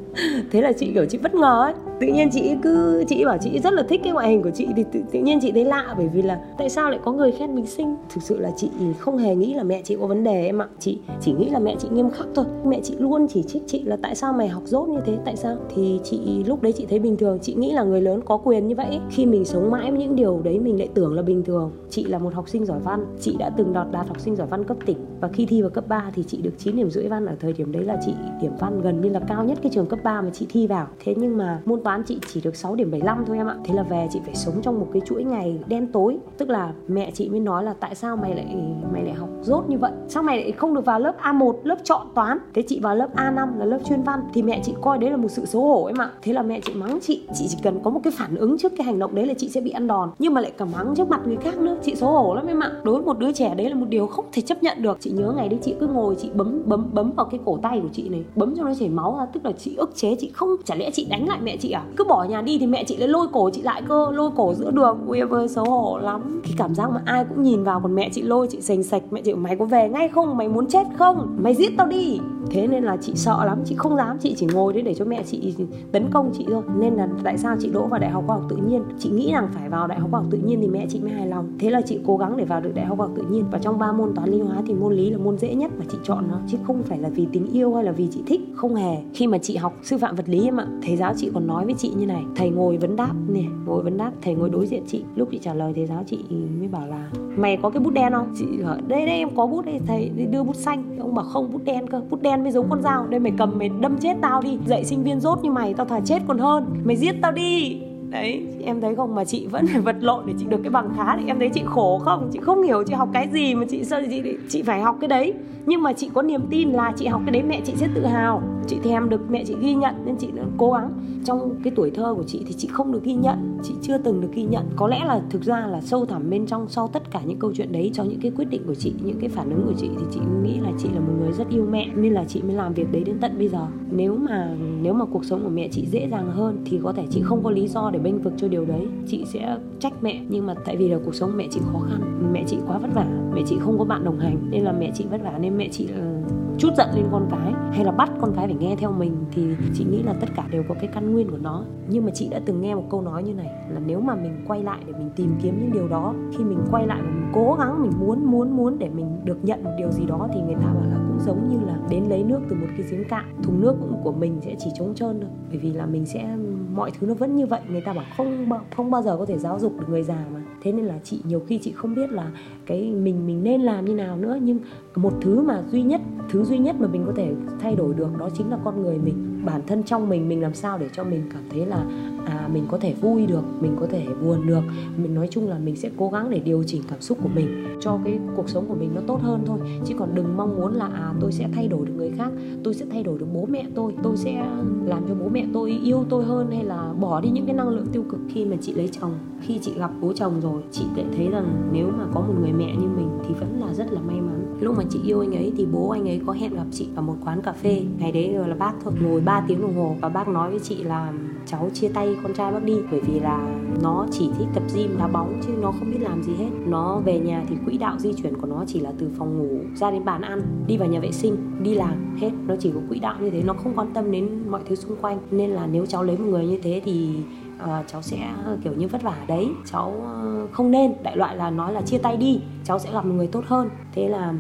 Thế 0.52 0.62
là 0.62 0.72
chị 0.72 0.92
kiểu 0.94 1.06
chị 1.06 1.18
bất 1.18 1.36
ngờ 1.36 1.62
ấy 1.64 1.91
tự 2.02 2.08
nhiên 2.08 2.30
chị 2.30 2.56
cứ 2.62 3.04
chị 3.08 3.26
bảo 3.26 3.38
chị 3.42 3.60
rất 3.60 3.74
là 3.74 3.84
thích 3.84 4.02
cái 4.04 4.14
ngoại 4.14 4.30
hình 4.30 4.42
của 4.42 4.50
chị 4.50 4.68
thì 4.76 4.84
tự, 4.92 5.00
tự 5.12 5.20
nhiên 5.20 5.40
chị 5.42 5.52
thấy 5.52 5.66
lạ 5.66 5.96
bởi 5.98 6.08
vì 6.08 6.22
là 6.22 6.40
tại 6.58 6.70
sao 6.70 6.90
lại 6.90 7.00
có 7.04 7.12
người 7.12 7.32
khen 7.32 7.56
mình 7.56 7.66
xinh? 7.66 7.96
Thực 8.14 8.24
sự 8.24 8.40
là 8.40 8.52
chị 8.58 8.70
không 9.00 9.18
hề 9.18 9.36
nghĩ 9.36 9.54
là 9.54 9.64
mẹ 9.64 9.82
chị 9.84 9.98
có 10.02 10.08
vấn 10.08 10.24
đề 10.24 10.46
em 10.46 10.62
ạ. 10.62 10.68
Chị 10.80 11.00
chỉ 11.22 11.34
nghĩ 11.34 11.50
là 11.50 11.60
mẹ 11.60 11.76
chị 11.80 11.88
nghiêm 11.92 12.10
khắc 12.10 12.28
thôi. 12.36 12.46
Mẹ 12.66 12.80
chị 12.84 12.96
luôn 13.00 13.28
chỉ 13.28 13.44
trích 13.44 13.64
chị 13.68 13.84
là 13.84 13.98
tại 14.02 14.16
sao 14.16 14.34
mày 14.34 14.48
học 14.48 14.64
dốt 14.66 14.90
như 14.90 15.00
thế 15.06 15.18
tại 15.26 15.36
sao? 15.36 15.58
Thì 15.76 16.00
chị 16.04 16.44
lúc 16.46 16.62
đấy 16.62 16.72
chị 16.72 16.86
thấy 16.90 17.00
bình 17.00 17.18
thường. 17.18 17.40
Chị 17.42 17.54
nghĩ 17.54 17.72
là 17.72 17.84
người 17.84 18.02
lớn 18.02 18.22
có 18.26 18.38
quyền 18.38 18.68
như 18.68 18.76
vậy 18.76 19.00
khi 19.10 19.26
mình 19.26 19.46
sống 19.46 19.72
mãi 19.72 19.92
với 19.92 20.00
những 20.00 20.16
điều 20.16 20.42
đấy 20.44 20.60
mình 20.60 20.80
lại 20.80 20.90
tưởng 20.94 21.14
là 21.14 21.22
bình 21.22 21.44
thường. 21.44 21.72
Chị 21.90 22.04
là 22.04 22.20
một 22.20 22.34
học 22.34 22.50
sinh 22.50 22.66
giỏi 22.66 22.80
văn. 22.84 23.06
Chị 23.20 23.36
đã 23.40 23.50
từng 23.50 23.74
đọt 23.74 23.88
đạt 23.92 24.08
học 24.08 24.20
sinh 24.20 24.36
giỏi 24.36 24.48
văn 24.48 24.64
cấp 24.64 24.78
tỉnh. 24.86 24.98
Và 25.22 25.28
khi 25.28 25.46
thi 25.46 25.62
vào 25.62 25.70
cấp 25.70 25.88
3 25.88 26.12
thì 26.16 26.24
chị 26.28 26.42
được 26.42 26.54
9 26.58 26.76
điểm 26.76 26.90
rưỡi 26.90 27.08
văn. 27.08 27.26
Ở 27.26 27.36
thời 27.40 27.54
điểm 27.54 27.72
đấy 27.72 27.84
là 27.84 27.98
chị 28.06 28.14
điểm 28.42 28.52
văn 28.60 28.82
gần 28.82 29.02
như 29.02 29.10
là 29.10 29.20
cao 29.20 29.44
nhất 29.44 29.58
cái 29.62 29.72
trường 29.76 29.86
cấp 29.86 30.00
3 30.04 30.22
mà 30.22 30.30
chị 30.34 30.46
thi 30.50 30.68
vào. 30.68 30.88
Thế 31.04 31.16
nhưng 31.18 31.38
mà 31.38 31.62
môn 31.66 31.84
toán 31.84 31.91
chị 32.06 32.18
chỉ 32.34 32.42
được 32.42 32.56
6 32.56 32.76
điểm 32.76 32.92
75 32.92 33.24
thôi 33.28 33.38
em 33.38 33.48
ạ. 33.48 33.56
Thế 33.64 33.74
là 33.74 33.84
về 33.84 34.08
chị 34.12 34.20
phải 34.26 34.36
sống 34.36 34.56
trong 34.62 34.80
một 34.80 34.88
cái 34.94 35.02
chuỗi 35.06 35.24
ngày 35.24 35.60
đen 35.68 35.88
tối. 35.88 36.18
Tức 36.38 36.50
là 36.50 36.74
mẹ 36.88 37.12
chị 37.12 37.30
mới 37.30 37.40
nói 37.40 37.64
là 37.64 37.74
tại 37.74 37.96
sao 37.96 38.18
mày 38.18 38.36
lại 38.36 38.56
mày 38.94 39.04
lại 39.04 39.14
học 39.14 39.30
dốt 39.42 39.70
như 39.70 39.78
vậy? 39.78 39.92
Sao 40.08 40.24
mày 40.24 40.42
lại 40.42 40.52
không 40.52 40.74
được 40.74 40.86
vào 40.86 41.00
lớp 41.00 41.16
A1 41.22 41.54
lớp 41.64 41.78
chọn 41.84 42.08
toán? 42.16 42.38
Thế 42.54 42.62
chị 42.68 42.80
vào 42.80 42.96
lớp 42.96 43.16
A5 43.16 43.58
là 43.58 43.66
lớp 43.66 43.80
chuyên 43.86 44.04
văn. 44.04 44.20
Thì 44.34 44.42
mẹ 44.42 44.62
chị 44.64 44.74
coi 44.82 44.98
đấy 44.98 45.12
là 45.12 45.18
một 45.18 45.28
sự 45.28 45.46
xấu 45.46 45.62
hổ 45.62 45.86
em 45.86 45.98
ạ. 45.98 46.12
Thế 46.22 46.34
là 46.34 46.42
mẹ 46.42 46.60
chị 46.60 46.74
mắng 46.74 47.00
chị. 47.02 47.24
Chị 47.34 47.46
chỉ 47.50 47.58
cần 47.64 47.80
có 47.84 47.92
một 47.92 48.00
cái 48.04 48.14
phản 48.18 48.36
ứng 48.36 48.58
trước 48.58 48.72
cái 48.78 48.86
hành 48.86 49.00
động 49.00 49.16
đấy 49.16 49.26
là 49.26 49.34
chị 49.38 49.50
sẽ 49.50 49.62
bị 49.62 49.72
ăn 49.72 49.88
đòn. 49.88 50.10
Nhưng 50.20 50.34
mà 50.34 50.42
lại 50.42 50.52
cả 50.58 50.66
mắng 50.66 50.94
trước 50.96 51.10
mặt 51.10 51.22
người 51.26 51.38
khác 51.38 51.58
nữa. 51.58 51.78
Chị 51.84 51.96
xấu 51.96 52.12
hổ 52.12 52.36
lắm 52.36 52.48
em 52.48 52.60
ạ. 52.60 52.72
Đối 52.84 52.96
với 52.96 53.06
một 53.06 53.20
đứa 53.20 53.32
trẻ 53.32 53.56
đấy 53.56 53.70
là 53.70 53.76
một 53.76 53.86
điều 53.90 54.08
không 54.08 54.26
thể 54.32 54.42
chấp 54.42 54.64
nhận 54.64 54.82
được. 54.82 54.98
Chị 55.00 55.12
nhớ 55.12 55.34
ngày 55.36 55.50
đấy 55.50 55.60
chị 55.64 55.76
cứ 55.80 55.88
ngồi, 55.88 56.16
chị 56.16 56.30
bấm 56.36 56.62
bấm 56.66 56.90
bấm 56.94 57.12
vào 57.12 57.26
cái 57.26 57.40
cổ 57.46 57.60
tay 57.62 57.80
của 57.82 57.90
chị 57.94 58.10
này. 58.10 58.24
Bấm 58.36 58.56
cho 58.58 58.64
nó 58.64 58.74
chảy 58.80 58.90
máu 58.90 59.16
ra. 59.20 59.26
Tức 59.26 59.46
là 59.46 59.52
chị 59.52 59.76
ức 59.76 59.92
chế, 59.96 60.16
chị 60.20 60.32
không, 60.34 60.50
chả 60.66 60.76
lẽ 60.76 60.92
chị 60.92 61.08
đánh 61.10 61.28
lại 61.28 61.40
mẹ 61.44 61.58
chị 61.58 61.72
à? 61.72 61.81
Cứ 61.98 62.04
bỏ 62.04 62.24
nhà 62.24 62.42
đi 62.42 62.58
thì 62.60 62.68
mẹ 62.68 62.84
chị 62.84 62.98
lại 62.98 63.08
lôi 63.08 63.28
cổ 63.32 63.50
chị 63.50 63.62
lại 63.62 63.82
cơ, 63.88 64.12
lôi 64.12 64.32
cổ 64.36 64.54
giữa 64.54 64.72
đường. 64.72 65.00
Ui 65.08 65.20
ơi, 65.20 65.48
xấu 65.48 65.66
hổ 65.66 65.98
lắm. 65.98 66.42
Cái 66.44 66.54
cảm 66.58 66.76
giác 66.76 66.90
mà 66.92 67.02
ai 67.06 67.26
cũng 67.30 67.44
nhìn 67.44 67.64
vào 67.64 67.80
còn 67.80 67.96
mẹ 67.96 68.10
chị 68.14 68.22
lôi, 68.22 68.48
chị 68.48 68.62
sành 68.62 68.84
sạch, 68.84 69.04
mẹ 69.12 69.22
chị 69.22 69.34
mày 69.34 69.56
có 69.56 69.66
về 69.66 69.90
ngay 69.90 70.08
không? 70.08 70.38
Mày 70.38 70.48
muốn 70.48 70.68
chết 70.68 70.88
không? 70.98 71.38
Mày 71.42 71.56
giết 71.56 71.72
tao 71.78 71.88
đi. 71.88 72.20
Thế 72.50 72.68
nên 72.68 72.84
là 72.84 72.98
chị 73.02 73.12
sợ 73.16 73.46
lắm, 73.46 73.58
chị 73.66 73.76
không 73.76 73.98
dám, 73.98 74.18
chị 74.20 74.36
chỉ 74.38 74.48
ngồi 74.54 74.74
đấy 74.74 74.82
để 74.82 74.94
cho 74.94 75.06
mẹ 75.06 75.24
chị 75.24 75.56
tấn 75.92 76.12
công 76.12 76.32
chị 76.34 76.46
thôi. 76.50 76.62
Nên 76.80 76.94
là 76.94 77.08
tại 77.24 77.38
sao 77.38 77.56
chị 77.60 77.70
đỗ 77.74 77.88
vào 77.88 78.00
đại 78.00 78.10
học 78.10 78.24
khoa 78.28 78.36
học 78.36 78.46
tự 78.50 78.56
nhiên? 78.56 78.84
Chị 79.00 79.10
nghĩ 79.10 79.32
rằng 79.32 79.48
phải 79.54 79.70
vào 79.70 79.88
đại 79.88 80.00
học 80.00 80.12
khoa 80.12 80.20
học 80.20 80.30
tự 80.32 80.38
nhiên 80.38 80.62
thì 80.62 80.68
mẹ 80.68 80.86
chị 80.90 81.00
mới 81.00 81.12
hài 81.12 81.28
lòng. 81.28 81.46
Thế 81.60 81.70
là 81.70 81.82
chị 81.82 82.00
cố 82.06 82.18
gắng 82.18 82.38
để 82.38 82.46
vào 82.46 82.62
được 82.62 82.72
đại 82.76 82.86
học 82.86 82.98
khoa 82.98 83.08
học 83.08 83.16
tự 83.18 83.24
nhiên. 83.30 83.46
Và 83.52 83.60
trong 83.60 83.80
ba 83.80 83.92
môn 83.92 84.16
toán 84.16 84.30
lý 84.30 84.40
hóa 84.40 84.64
thì 84.68 84.74
môn 84.74 84.94
lý 84.94 85.10
là 85.10 85.18
môn 85.18 85.38
dễ 85.38 85.56
nhất 85.56 85.72
mà 85.80 85.86
chị 85.92 85.98
chọn 86.04 86.26
nó 86.30 86.38
chứ 86.48 86.58
không 86.64 86.84
phải 86.84 86.98
là 86.98 87.10
vì 87.10 87.28
tình 87.32 87.52
yêu 87.52 87.74
hay 87.74 87.84
là 87.84 87.92
vì 87.92 88.08
chị 88.12 88.24
thích. 88.28 88.42
Không 88.56 88.76
hề. 88.76 88.98
Khi 89.14 89.28
mà 89.28 89.38
chị 89.38 89.56
học 89.56 89.74
sư 89.84 89.98
phạm 89.98 90.16
vật 90.16 90.30
lý 90.30 90.46
em 90.46 90.58
ạ, 90.58 90.68
thầy 90.86 90.98
giáo 90.98 91.14
chị 91.18 91.32
còn 91.34 91.48
nói 91.48 91.61
nói 91.62 91.66
với 91.66 91.76
chị 91.78 91.92
như 91.98 92.06
này, 92.06 92.24
thầy 92.36 92.50
ngồi 92.50 92.78
vấn 92.78 92.96
đáp 92.96 93.14
nè, 93.28 93.44
ngồi 93.66 93.84
vấn 93.84 93.98
đáp, 93.98 94.12
thầy 94.22 94.36
ngồi 94.36 94.50
đối 94.50 94.68
diện 94.68 94.84
chị. 94.88 95.04
Lúc 95.16 95.28
chị 95.32 95.40
trả 95.42 95.54
lời 95.54 95.74
thầy 95.76 95.86
giáo, 95.86 96.04
chị 96.08 96.20
mới 96.60 96.68
bảo 96.68 96.88
là, 96.88 97.10
mày 97.38 97.58
có 97.58 97.70
cái 97.70 97.80
bút 97.80 97.94
đen 97.94 98.14
không? 98.14 98.34
Chị 98.40 98.46
hỏi, 98.64 98.78
đây 98.88 99.06
đây, 99.06 99.18
em 99.18 99.30
có 99.36 99.48
bút 99.48 99.66
đây, 99.66 99.80
thầy 99.88 100.12
đưa 100.32 100.44
bút 100.44 100.56
xanh. 100.56 100.84
Ông 101.00 101.16
bảo, 101.16 101.26
không, 101.26 101.52
bút 101.52 101.62
đen 101.66 101.88
cơ, 101.88 102.02
bút 102.10 102.22
đen 102.22 102.44
mới 102.44 102.52
giống 102.52 102.70
con 102.70 102.82
dao, 102.82 103.08
đây 103.08 103.20
mày 103.20 103.32
cầm, 103.38 103.58
mày 103.58 103.70
đâm 103.80 103.98
chết 103.98 104.18
tao 104.22 104.42
đi, 104.42 104.58
dạy 104.66 104.86
sinh 104.86 105.04
viên 105.04 105.20
rốt 105.20 105.40
như 105.44 105.52
mày, 105.52 105.74
tao 105.74 105.86
thà 105.86 106.00
chết 106.00 106.20
còn 106.28 106.38
hơn, 106.38 106.66
mày 106.84 106.96
giết 106.96 107.16
tao 107.22 107.32
đi. 107.32 107.82
Đấy, 108.10 108.48
em 108.64 108.82
thấy 108.82 108.96
không? 108.96 109.16
Mà 109.16 109.26
chị 109.26 109.48
vẫn 109.48 109.68
phải 109.68 109.82
vật 109.82 109.96
lộn 110.00 110.24
để 110.28 110.34
chị 110.40 110.46
được 110.50 110.60
cái 110.64 110.70
bằng 110.70 110.90
khá 110.98 111.18
thì 111.18 111.24
em 111.28 111.40
thấy 111.40 111.50
chị 111.50 111.62
khổ 111.66 112.00
không? 112.00 112.30
Chị 112.32 112.40
không 112.42 112.64
hiểu 112.64 112.84
chị 112.88 112.94
học 112.94 113.10
cái 113.14 113.30
gì 113.34 113.56
mà 113.56 113.66
chị 113.70 113.84
sao 113.84 114.02
chị 114.10 114.24
chị 114.50 114.62
phải 114.62 114.82
học 114.82 114.98
cái 115.02 115.08
đấy. 115.08 115.34
Nhưng 115.66 115.84
mà 115.84 115.94
chị 115.94 116.10
có 116.14 116.22
niềm 116.22 116.42
tin 116.50 116.70
là 116.70 116.94
chị 116.96 117.08
học 117.08 117.22
cái 117.26 117.32
đấy 117.32 117.44
mẹ 117.44 117.62
chị 117.66 117.74
sẽ 117.76 117.88
tự 117.96 118.06
hào 118.06 118.42
chị 118.68 118.78
thèm 118.84 119.10
được 119.10 119.22
mẹ 119.32 119.44
chị 119.48 119.56
ghi 119.60 119.74
nhận 119.74 119.96
nên 120.06 120.16
chị 120.16 120.28
đã 120.36 120.44
cố 120.58 120.72
gắng. 120.72 120.92
Trong 121.26 121.56
cái 121.64 121.74
tuổi 121.76 121.92
thơ 121.92 122.14
của 122.18 122.24
chị 122.24 122.44
thì 122.48 122.54
chị 122.54 122.68
không 122.68 122.92
được 122.92 123.04
ghi 123.04 123.14
nhận, 123.14 123.58
chị 123.64 123.74
chưa 123.82 123.98
từng 123.98 124.22
được 124.22 124.28
ghi 124.34 124.44
nhận. 124.44 124.66
Có 124.76 124.88
lẽ 124.88 125.02
là 125.06 125.22
thực 125.30 125.44
ra 125.44 125.68
là 125.68 125.82
sâu 125.82 126.06
thẳm 126.06 126.30
bên 126.30 126.46
trong 126.46 126.68
sau 126.70 126.88
tất 126.88 127.12
cả 127.12 127.22
những 127.26 127.40
câu 127.40 127.52
chuyện 127.54 127.72
đấy, 127.72 127.92
cho 127.94 128.04
những 128.04 128.20
cái 128.22 128.32
quyết 128.36 128.46
định 128.50 128.62
của 128.68 128.76
chị, 128.76 128.94
những 129.04 129.20
cái 129.20 129.30
phản 129.30 129.50
ứng 129.50 129.64
của 129.66 129.74
chị 129.78 129.90
thì 129.98 130.06
chị 130.12 130.20
nghĩ 130.44 130.60
là 130.60 130.72
chị 130.78 130.90
là 130.94 131.00
một 131.00 131.14
người 131.20 131.32
rất 131.32 131.50
yêu 131.50 131.68
mẹ, 131.72 131.88
nên 131.96 132.14
là 132.14 132.24
chị 132.28 132.42
mới 132.42 132.56
làm 132.56 132.74
việc 132.74 132.92
đấy 132.92 133.04
đến 133.04 133.18
tận 133.22 133.32
bây 133.38 133.48
giờ. 133.48 133.68
Nếu 133.92 134.16
mà 134.16 134.56
nếu 134.82 134.94
mà 134.94 135.06
cuộc 135.06 135.26
sống 135.26 135.44
của 135.44 135.50
mẹ 135.50 135.68
chị 135.72 135.86
dễ 135.92 136.08
dàng 136.12 136.32
hơn 136.32 136.58
thì 136.66 136.80
có 136.84 136.94
thể 136.94 137.04
chị 137.10 137.22
không 137.22 137.44
có 137.44 137.52
lý 137.52 137.68
do 137.68 137.90
để 137.94 138.00
bênh 138.00 138.22
vực 138.22 138.34
cho 138.38 138.48
điều 138.48 138.66
đấy. 138.66 138.88
Chị 139.08 139.26
sẽ 139.26 139.58
trách 139.80 139.94
mẹ, 140.02 140.22
nhưng 140.30 140.46
mà 140.46 140.54
tại 140.66 140.78
vì 140.78 140.90
là 140.90 140.98
cuộc 141.06 141.16
sống 141.16 141.32
mẹ 141.36 141.48
chị 141.52 141.60
khó 141.72 141.80
khăn, 141.80 142.30
mẹ 142.34 142.44
chị 142.48 142.58
quá 142.68 142.78
vất 142.78 142.94
vả, 142.94 143.08
mẹ 143.34 143.42
chị 143.46 143.56
không 143.60 143.78
có 143.78 143.86
bạn 143.86 144.04
đồng 144.04 144.20
hành, 144.20 144.38
nên 144.52 144.64
là 144.64 144.72
mẹ 144.72 144.92
chị 144.96 145.06
vất 145.12 145.24
vả 145.24 145.38
nên 145.42 145.58
mẹ 145.58 145.70
chị 145.72 145.88
ờ, 145.96 146.11
chút 146.58 146.70
giận 146.78 146.90
lên 146.96 147.06
con 147.12 147.28
cái 147.32 147.54
hay 147.72 147.86
là 147.86 147.92
bắt 147.92 148.12
con 148.22 148.34
cái 148.36 148.48
phải 148.48 148.56
nghe 148.56 148.76
theo 148.76 148.92
mình 148.92 149.16
thì 149.32 149.48
chị 149.74 149.86
nghĩ 149.86 150.04
là 150.04 150.14
tất 150.14 150.28
cả 150.36 150.48
đều 150.52 150.64
có 150.70 150.76
cái 150.76 150.88
căn 150.94 151.14
nguyên 151.14 151.30
của 151.30 151.38
nó. 151.38 151.64
Nhưng 151.90 152.06
mà 152.06 152.12
chị 152.12 152.28
đã 152.30 152.40
từng 152.46 152.62
nghe 152.62 152.76
một 152.76 152.84
câu 152.90 153.02
nói 153.02 153.24
như 153.24 153.34
này, 153.34 153.48
là 153.70 153.80
nếu 153.86 154.02
mà 154.02 154.16
mình 154.16 154.46
quay 154.48 154.64
lại 154.64 154.80
để 154.88 154.94
mình 154.94 155.10
tìm 155.16 155.32
kiếm 155.42 155.60
những 155.60 155.72
điều 155.72 155.88
đó, 155.88 156.14
khi 156.38 156.44
mình 156.44 156.60
quay 156.72 156.88
lại 156.88 157.00
và 157.02 157.10
mình 157.10 157.32
cố 157.34 157.56
gắng, 157.60 157.82
mình 157.82 157.92
muốn 158.00 158.26
muốn 158.26 158.58
muốn 158.58 158.80
để 158.80 158.90
mình 158.90 159.20
được 159.26 159.38
nhận 159.44 159.64
một 159.64 159.72
điều 159.78 159.92
gì 159.92 160.06
đó 160.06 160.28
thì 160.34 160.42
người 160.42 160.56
ta 160.56 160.74
bảo 160.74 160.84
là 160.90 160.98
cũng 161.08 161.20
giống 161.20 161.50
như 161.50 161.66
là 161.68 161.80
đến 161.90 162.04
lấy 162.04 162.24
nước 162.24 162.40
từ 162.50 162.56
một 162.56 162.68
cái 162.78 162.88
giếng 162.92 163.08
cạn. 163.08 163.26
Thùng 163.44 163.62
nước 163.62 163.76
cũng 163.80 164.02
của 164.04 164.12
mình 164.12 164.38
sẽ 164.42 164.56
chỉ 164.60 164.70
trống 164.76 164.96
trơn 164.96 165.20
thôi, 165.22 165.30
bởi 165.50 165.58
vì 165.58 165.74
là 165.74 165.86
mình 165.86 166.06
sẽ, 166.06 166.38
mọi 166.76 166.92
thứ 167.00 167.08
nó 167.08 167.14
vẫn 167.14 167.36
như 167.36 167.46
vậy. 167.46 167.62
Người 167.70 167.82
ta 167.82 167.94
bảo 167.94 168.06
không 168.18 168.50
không 168.76 168.92
bao 168.92 169.02
giờ 169.02 169.18
có 169.18 169.26
thể 169.26 169.38
giáo 169.38 169.60
dục 169.60 169.74
được 169.80 169.86
người 169.90 170.04
già 170.04 170.26
mà. 170.34 170.42
Thế 170.64 170.72
nên 170.72 170.86
là 170.86 171.00
chị, 171.04 171.22
nhiều 171.28 171.42
khi 171.48 171.60
chị 171.62 171.72
không 171.72 171.96
biết 171.96 172.12
là 172.12 172.32
cái 172.66 172.92
mình 172.92 173.28
mình 173.28 173.44
nên 173.44 173.62
làm 173.62 173.86
như 173.86 173.96
nào 173.96 174.18
nữa. 174.18 174.38
Nhưng 174.42 174.60
một 174.96 175.14
thứ 175.22 175.42
mà 175.42 175.64
duy 175.72 175.82
nhất, 175.82 176.02
thứ 176.30 176.44
duy 176.44 176.58
nhất 176.58 176.76
mà 176.80 176.88
mình 176.88 177.04
có 177.06 177.14
thể 177.16 177.34
thay 177.60 177.76
đổi 177.76 177.94
được 177.94 178.18
đó 178.20 178.30
chính 178.38 178.50
là 178.50 178.58
con 178.64 178.82
người 178.82 178.98
mình. 178.98 179.28
Bản 179.46 179.62
thân 179.68 179.84
trong 179.84 180.10
mình 180.10 180.30
mình 180.30 180.42
làm 180.42 180.54
sao 180.54 180.78
để 180.78 180.90
cho 180.94 181.04
mình 181.04 181.24
cảm 181.34 181.44
thấy 181.50 181.66
là 181.66 181.86
à 182.26 182.50
mình 182.54 182.64
có 182.68 182.78
thể 182.78 182.94
vui 182.94 183.26
được, 183.26 183.44
mình 183.62 183.76
có 183.80 183.88
thể 183.88 184.06
buồn 184.24 184.48
được. 184.48 184.62
Mình 184.98 185.16
nói 185.16 185.28
chung 185.32 185.48
là 185.48 185.60
mình 185.60 185.76
sẽ 185.76 185.90
cố 185.98 186.10
gắng 186.10 186.30
để 186.30 186.40
điều 186.40 186.64
chỉnh 186.64 186.82
cảm 186.90 187.02
xúc 187.02 187.18
của 187.24 187.30
mình 187.36 187.66
cho 187.80 188.00
cái 188.06 188.20
cuộc 188.36 188.50
sống 188.50 188.66
của 188.68 188.76
mình 188.76 188.92
nó 188.96 189.02
tốt 189.08 189.20
hơn 189.22 189.44
thôi. 189.46 189.60
Chứ 189.86 189.96
còn 189.98 190.16
đừng 190.16 190.38
mong 190.38 190.56
muốn 190.56 190.74
là 190.74 190.86
à 190.86 191.14
tôi 191.20 191.32
sẽ 191.32 191.50
thay 191.54 191.68
đổi 191.68 191.86
được 191.86 191.94
người 191.98 192.12
khác, 192.18 192.32
tôi 192.64 192.74
sẽ 192.74 192.86
thay 192.92 193.04
đổi 193.04 193.20
được 193.20 193.28
bố 193.34 193.46
mẹ 193.50 193.66
tôi 193.76 193.94
tôi 194.04 194.18
sẽ 194.18 194.46
làm 194.86 195.04
cho 195.08 195.16
bố 195.16 195.30
mẹ 195.30 195.46
tôi 195.54 195.80
yêu 195.84 196.06
tôi 196.10 196.24
hơn 196.24 196.52
hay 196.52 196.64
là 196.64 196.94
bỏ 197.00 197.22
đi 197.22 197.30
những 197.30 197.46
cái 197.46 197.56
năng 197.56 197.70
lượng 197.70 197.88
tiêu 197.92 198.04
cực 198.10 198.20
khi 198.30 198.46
mà 198.46 198.56
chị 198.62 198.74
lấy 198.74 198.90
chồng. 199.02 199.14
Khi 199.42 199.60
chị 199.62 199.74
gặp 199.78 199.92
bố 200.02 200.14
chồng 200.14 200.42
rồi, 200.42 200.62
chị 200.72 200.86
lại 200.96 201.06
thấy 201.18 201.30
rằng 201.30 201.70
nếu 201.72 201.88
mà 201.88 202.06
có 202.14 202.22
một 202.22 202.34
người 202.42 202.52
mẹ 202.52 202.76
như 202.76 202.88
mình 202.88 203.10
thì 203.28 203.34
vẫn 203.40 203.62
là 203.62 203.74
rất 203.74 203.92
là 203.92 204.02
may 204.02 204.22
mắn. 204.22 204.58
Lúc 204.60 204.78
mà 204.82 204.88
chị 204.90 205.00
yêu 205.06 205.20
anh 205.20 205.36
ấy 205.36 205.54
thì 205.58 205.66
bố 205.66 205.90
anh 205.90 206.10
ấy 206.10 206.22
có 206.26 206.34
hẹn 206.34 206.54
gặp 206.54 206.66
chị 206.72 206.88
ở 206.96 207.02
một 207.02 207.16
quán 207.26 207.42
cà 207.42 207.52
phê. 207.52 207.84
Ngày 208.00 208.12
đấy 208.12 208.30
là 208.30 208.56
bác 208.56 208.74
thôi 208.84 208.94
ngồi 209.02 209.22
3 209.22 209.46
tiếng 209.48 209.62
đồng 209.62 209.76
hồ 209.76 209.96
và 210.02 210.10
bác 210.10 210.28
nói 210.28 210.50
với 210.50 210.60
chị 210.60 210.84
là 210.84 211.14
cháu 211.46 211.70
chia 211.74 211.90
tay 211.90 212.16
con 212.24 212.34
trai 212.34 212.52
bác 212.52 212.64
đi. 212.64 212.76
Bởi 212.92 213.00
vì 213.00 213.20
là 213.20 213.48
nó 213.82 214.08
chỉ 214.12 214.30
thích 214.38 214.48
tập 214.54 214.64
gym 214.76 214.98
đá 215.00 215.08
bóng 215.08 215.42
chứ 215.48 215.54
nó 215.62 215.72
không 215.72 215.92
biết 215.92 216.02
làm 216.02 216.24
gì 216.24 216.34
hết. 216.34 216.50
Nó 216.66 217.02
về 217.06 217.20
nhà 217.20 217.44
thì 217.50 217.56
quỹ 217.66 217.78
đạo 217.78 218.00
di 218.00 218.14
chuyển 218.14 218.38
của 218.38 218.48
nó 218.48 218.64
chỉ 218.68 218.80
là 218.80 218.92
từ 218.98 219.10
phòng 219.18 219.40
ngủ 219.40 219.60
ra 219.76 219.92
đến 219.92 220.06
bàn 220.06 220.22
ăn 220.22 220.42
đi 220.68 220.78
vào 220.78 220.90
nhà 220.90 221.00
vệ 221.00 221.12
sinh 221.12 221.36
đi 221.64 221.74
làm 221.74 222.18
hết. 222.18 222.32
Nó 222.48 222.56
chỉ 222.60 222.72
có 222.72 222.80
quỹ 222.90 223.00
đạo 223.00 223.16
như 223.22 223.30
thế 223.30 223.44
nó 223.44 223.54
không 223.54 223.74
quan 223.76 223.94
tâm 223.94 224.12
đến 224.12 224.30
mọi 224.50 224.62
thứ 224.70 224.76
xung 224.76 224.96
quanh. 225.02 225.20
Nên 225.32 225.50
là 225.50 225.68
nếu 225.68 225.86
cháu 225.86 226.04
lấy 226.04 226.18
một 226.18 226.26
người 226.30 226.48
như 226.48 226.60
thế 226.64 226.82
thì 226.86 227.16
à, 227.60 227.84
cháu 227.88 228.02
sẽ 228.02 228.18
ờ, 228.46 228.58
kiểu 228.64 228.74
như 228.74 228.88
vất 228.88 229.04
vả. 229.04 229.18
Đấy 229.28 229.50
cháu 229.66 230.02
ờ, 230.06 230.48
không 230.52 230.72
nên. 230.72 230.94
Đại 231.04 231.18
loại 231.18 231.36
là 231.36 231.50
nói 231.50 231.74
là 231.74 231.82
chia 231.82 231.98
tay 231.98 232.18
đi 232.18 232.42
cháu 232.64 232.80
sẽ 232.80 232.92
gặp 232.94 233.06
một 233.06 233.14
người 233.14 233.28
tốt 233.28 233.44
hơn. 233.48 233.70
Thế 233.94 234.10
là 234.10 234.34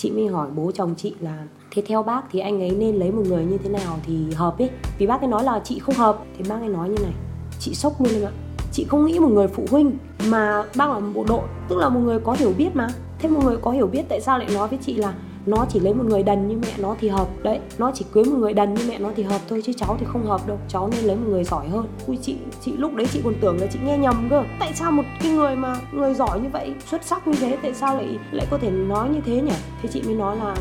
chị 0.00 0.10
mới 0.10 0.26
hỏi 0.26 0.48
bố 0.54 0.70
chồng 0.74 0.94
chị 0.96 1.14
là, 1.20 1.38
thế 1.70 1.82
theo 1.86 2.02
bác 2.02 2.22
thì 2.30 2.40
anh 2.40 2.60
ấy 2.60 2.70
nên 2.70 2.94
lấy 2.94 3.12
một 3.12 3.22
người 3.28 3.44
như 3.44 3.58
thế 3.58 3.70
nào 3.70 3.98
thì 4.06 4.32
hợp 4.34 4.58
ấy? 4.58 4.70
Vì 4.98 5.06
bác 5.06 5.20
ấy 5.20 5.28
nói 5.28 5.44
là 5.44 5.60
chị 5.64 5.78
không 5.78 5.94
hợp. 5.94 6.18
Thì 6.38 6.44
bác 6.48 6.60
ấy 6.60 6.68
nói 6.68 6.88
như 6.88 7.02
này, 7.02 7.12
chị 7.58 7.74
sốc 7.74 8.00
luôn 8.00 8.12
em 8.14 8.24
ạ. 8.24 8.32
Chị 8.72 8.84
không 8.84 9.06
nghĩ 9.06 9.18
một 9.18 9.28
người 9.28 9.48
phụ 9.48 9.64
huynh 9.70 9.98
mà 10.30 10.64
bác 10.76 10.90
là 10.90 10.98
một 10.98 11.10
bộ 11.14 11.24
đội, 11.28 11.42
tức 11.68 11.78
là 11.78 11.88
một 11.88 12.00
người 12.00 12.20
có 12.20 12.32
hiểu 12.32 12.52
biết 12.58 12.76
mà. 12.76 12.88
Thế 13.18 13.28
một 13.28 13.40
người 13.44 13.56
có 13.56 13.70
hiểu 13.70 13.86
biết 13.86 14.02
tại 14.08 14.20
sao 14.20 14.38
lại 14.38 14.48
nói 14.54 14.68
với 14.68 14.78
chị 14.82 14.94
là 14.94 15.14
nó 15.46 15.66
chỉ 15.68 15.80
lấy 15.80 15.94
một 15.94 16.04
người 16.06 16.22
đần 16.22 16.48
như 16.48 16.56
mẹ 16.62 16.72
nó 16.78 16.96
thì 17.00 17.08
hợp. 17.08 17.28
Đấy, 17.42 17.60
nó 17.78 17.90
chỉ 17.94 18.04
cưới 18.12 18.24
một 18.24 18.36
người 18.38 18.52
đần 18.52 18.74
như 18.74 18.84
mẹ 18.88 18.98
nó 18.98 19.10
thì 19.16 19.22
hợp 19.22 19.40
thôi, 19.48 19.62
chứ 19.66 19.72
cháu 19.76 19.96
thì 20.00 20.06
không 20.12 20.26
hợp 20.26 20.46
đâu. 20.46 20.58
Cháu 20.68 20.88
nên 20.92 21.04
lấy 21.04 21.16
một 21.16 21.26
người 21.28 21.44
giỏi 21.44 21.68
hơn. 21.68 21.86
Ui, 22.06 22.16
chị 22.16 22.36
chị 22.60 22.72
lúc 22.76 22.94
đấy 22.94 23.06
chị 23.12 23.20
còn 23.24 23.34
tưởng 23.40 23.60
là 23.60 23.66
chị 23.72 23.78
nghe 23.84 23.98
nhầm 23.98 24.26
cơ. 24.30 24.44
Tại 24.58 24.72
sao 24.74 24.92
một 24.92 25.02
cái 25.20 25.32
người 25.32 25.56
mà 25.56 25.76
người 25.92 26.14
giỏi 26.14 26.40
như 26.40 26.48
vậy, 26.52 26.74
xuất 26.86 27.04
sắc 27.04 27.28
như 27.28 27.34
thế, 27.40 27.58
tại 27.62 27.74
sao 27.74 27.96
lại 27.96 28.18
lại 28.32 28.46
có 28.50 28.58
thể 28.58 28.70
nói 28.70 29.08
như 29.08 29.20
thế 29.26 29.40
nhỉ? 29.40 29.54
Thế 29.82 29.88
chị 29.92 30.02
mới 30.02 30.14
nói 30.14 30.36
là, 30.36 30.56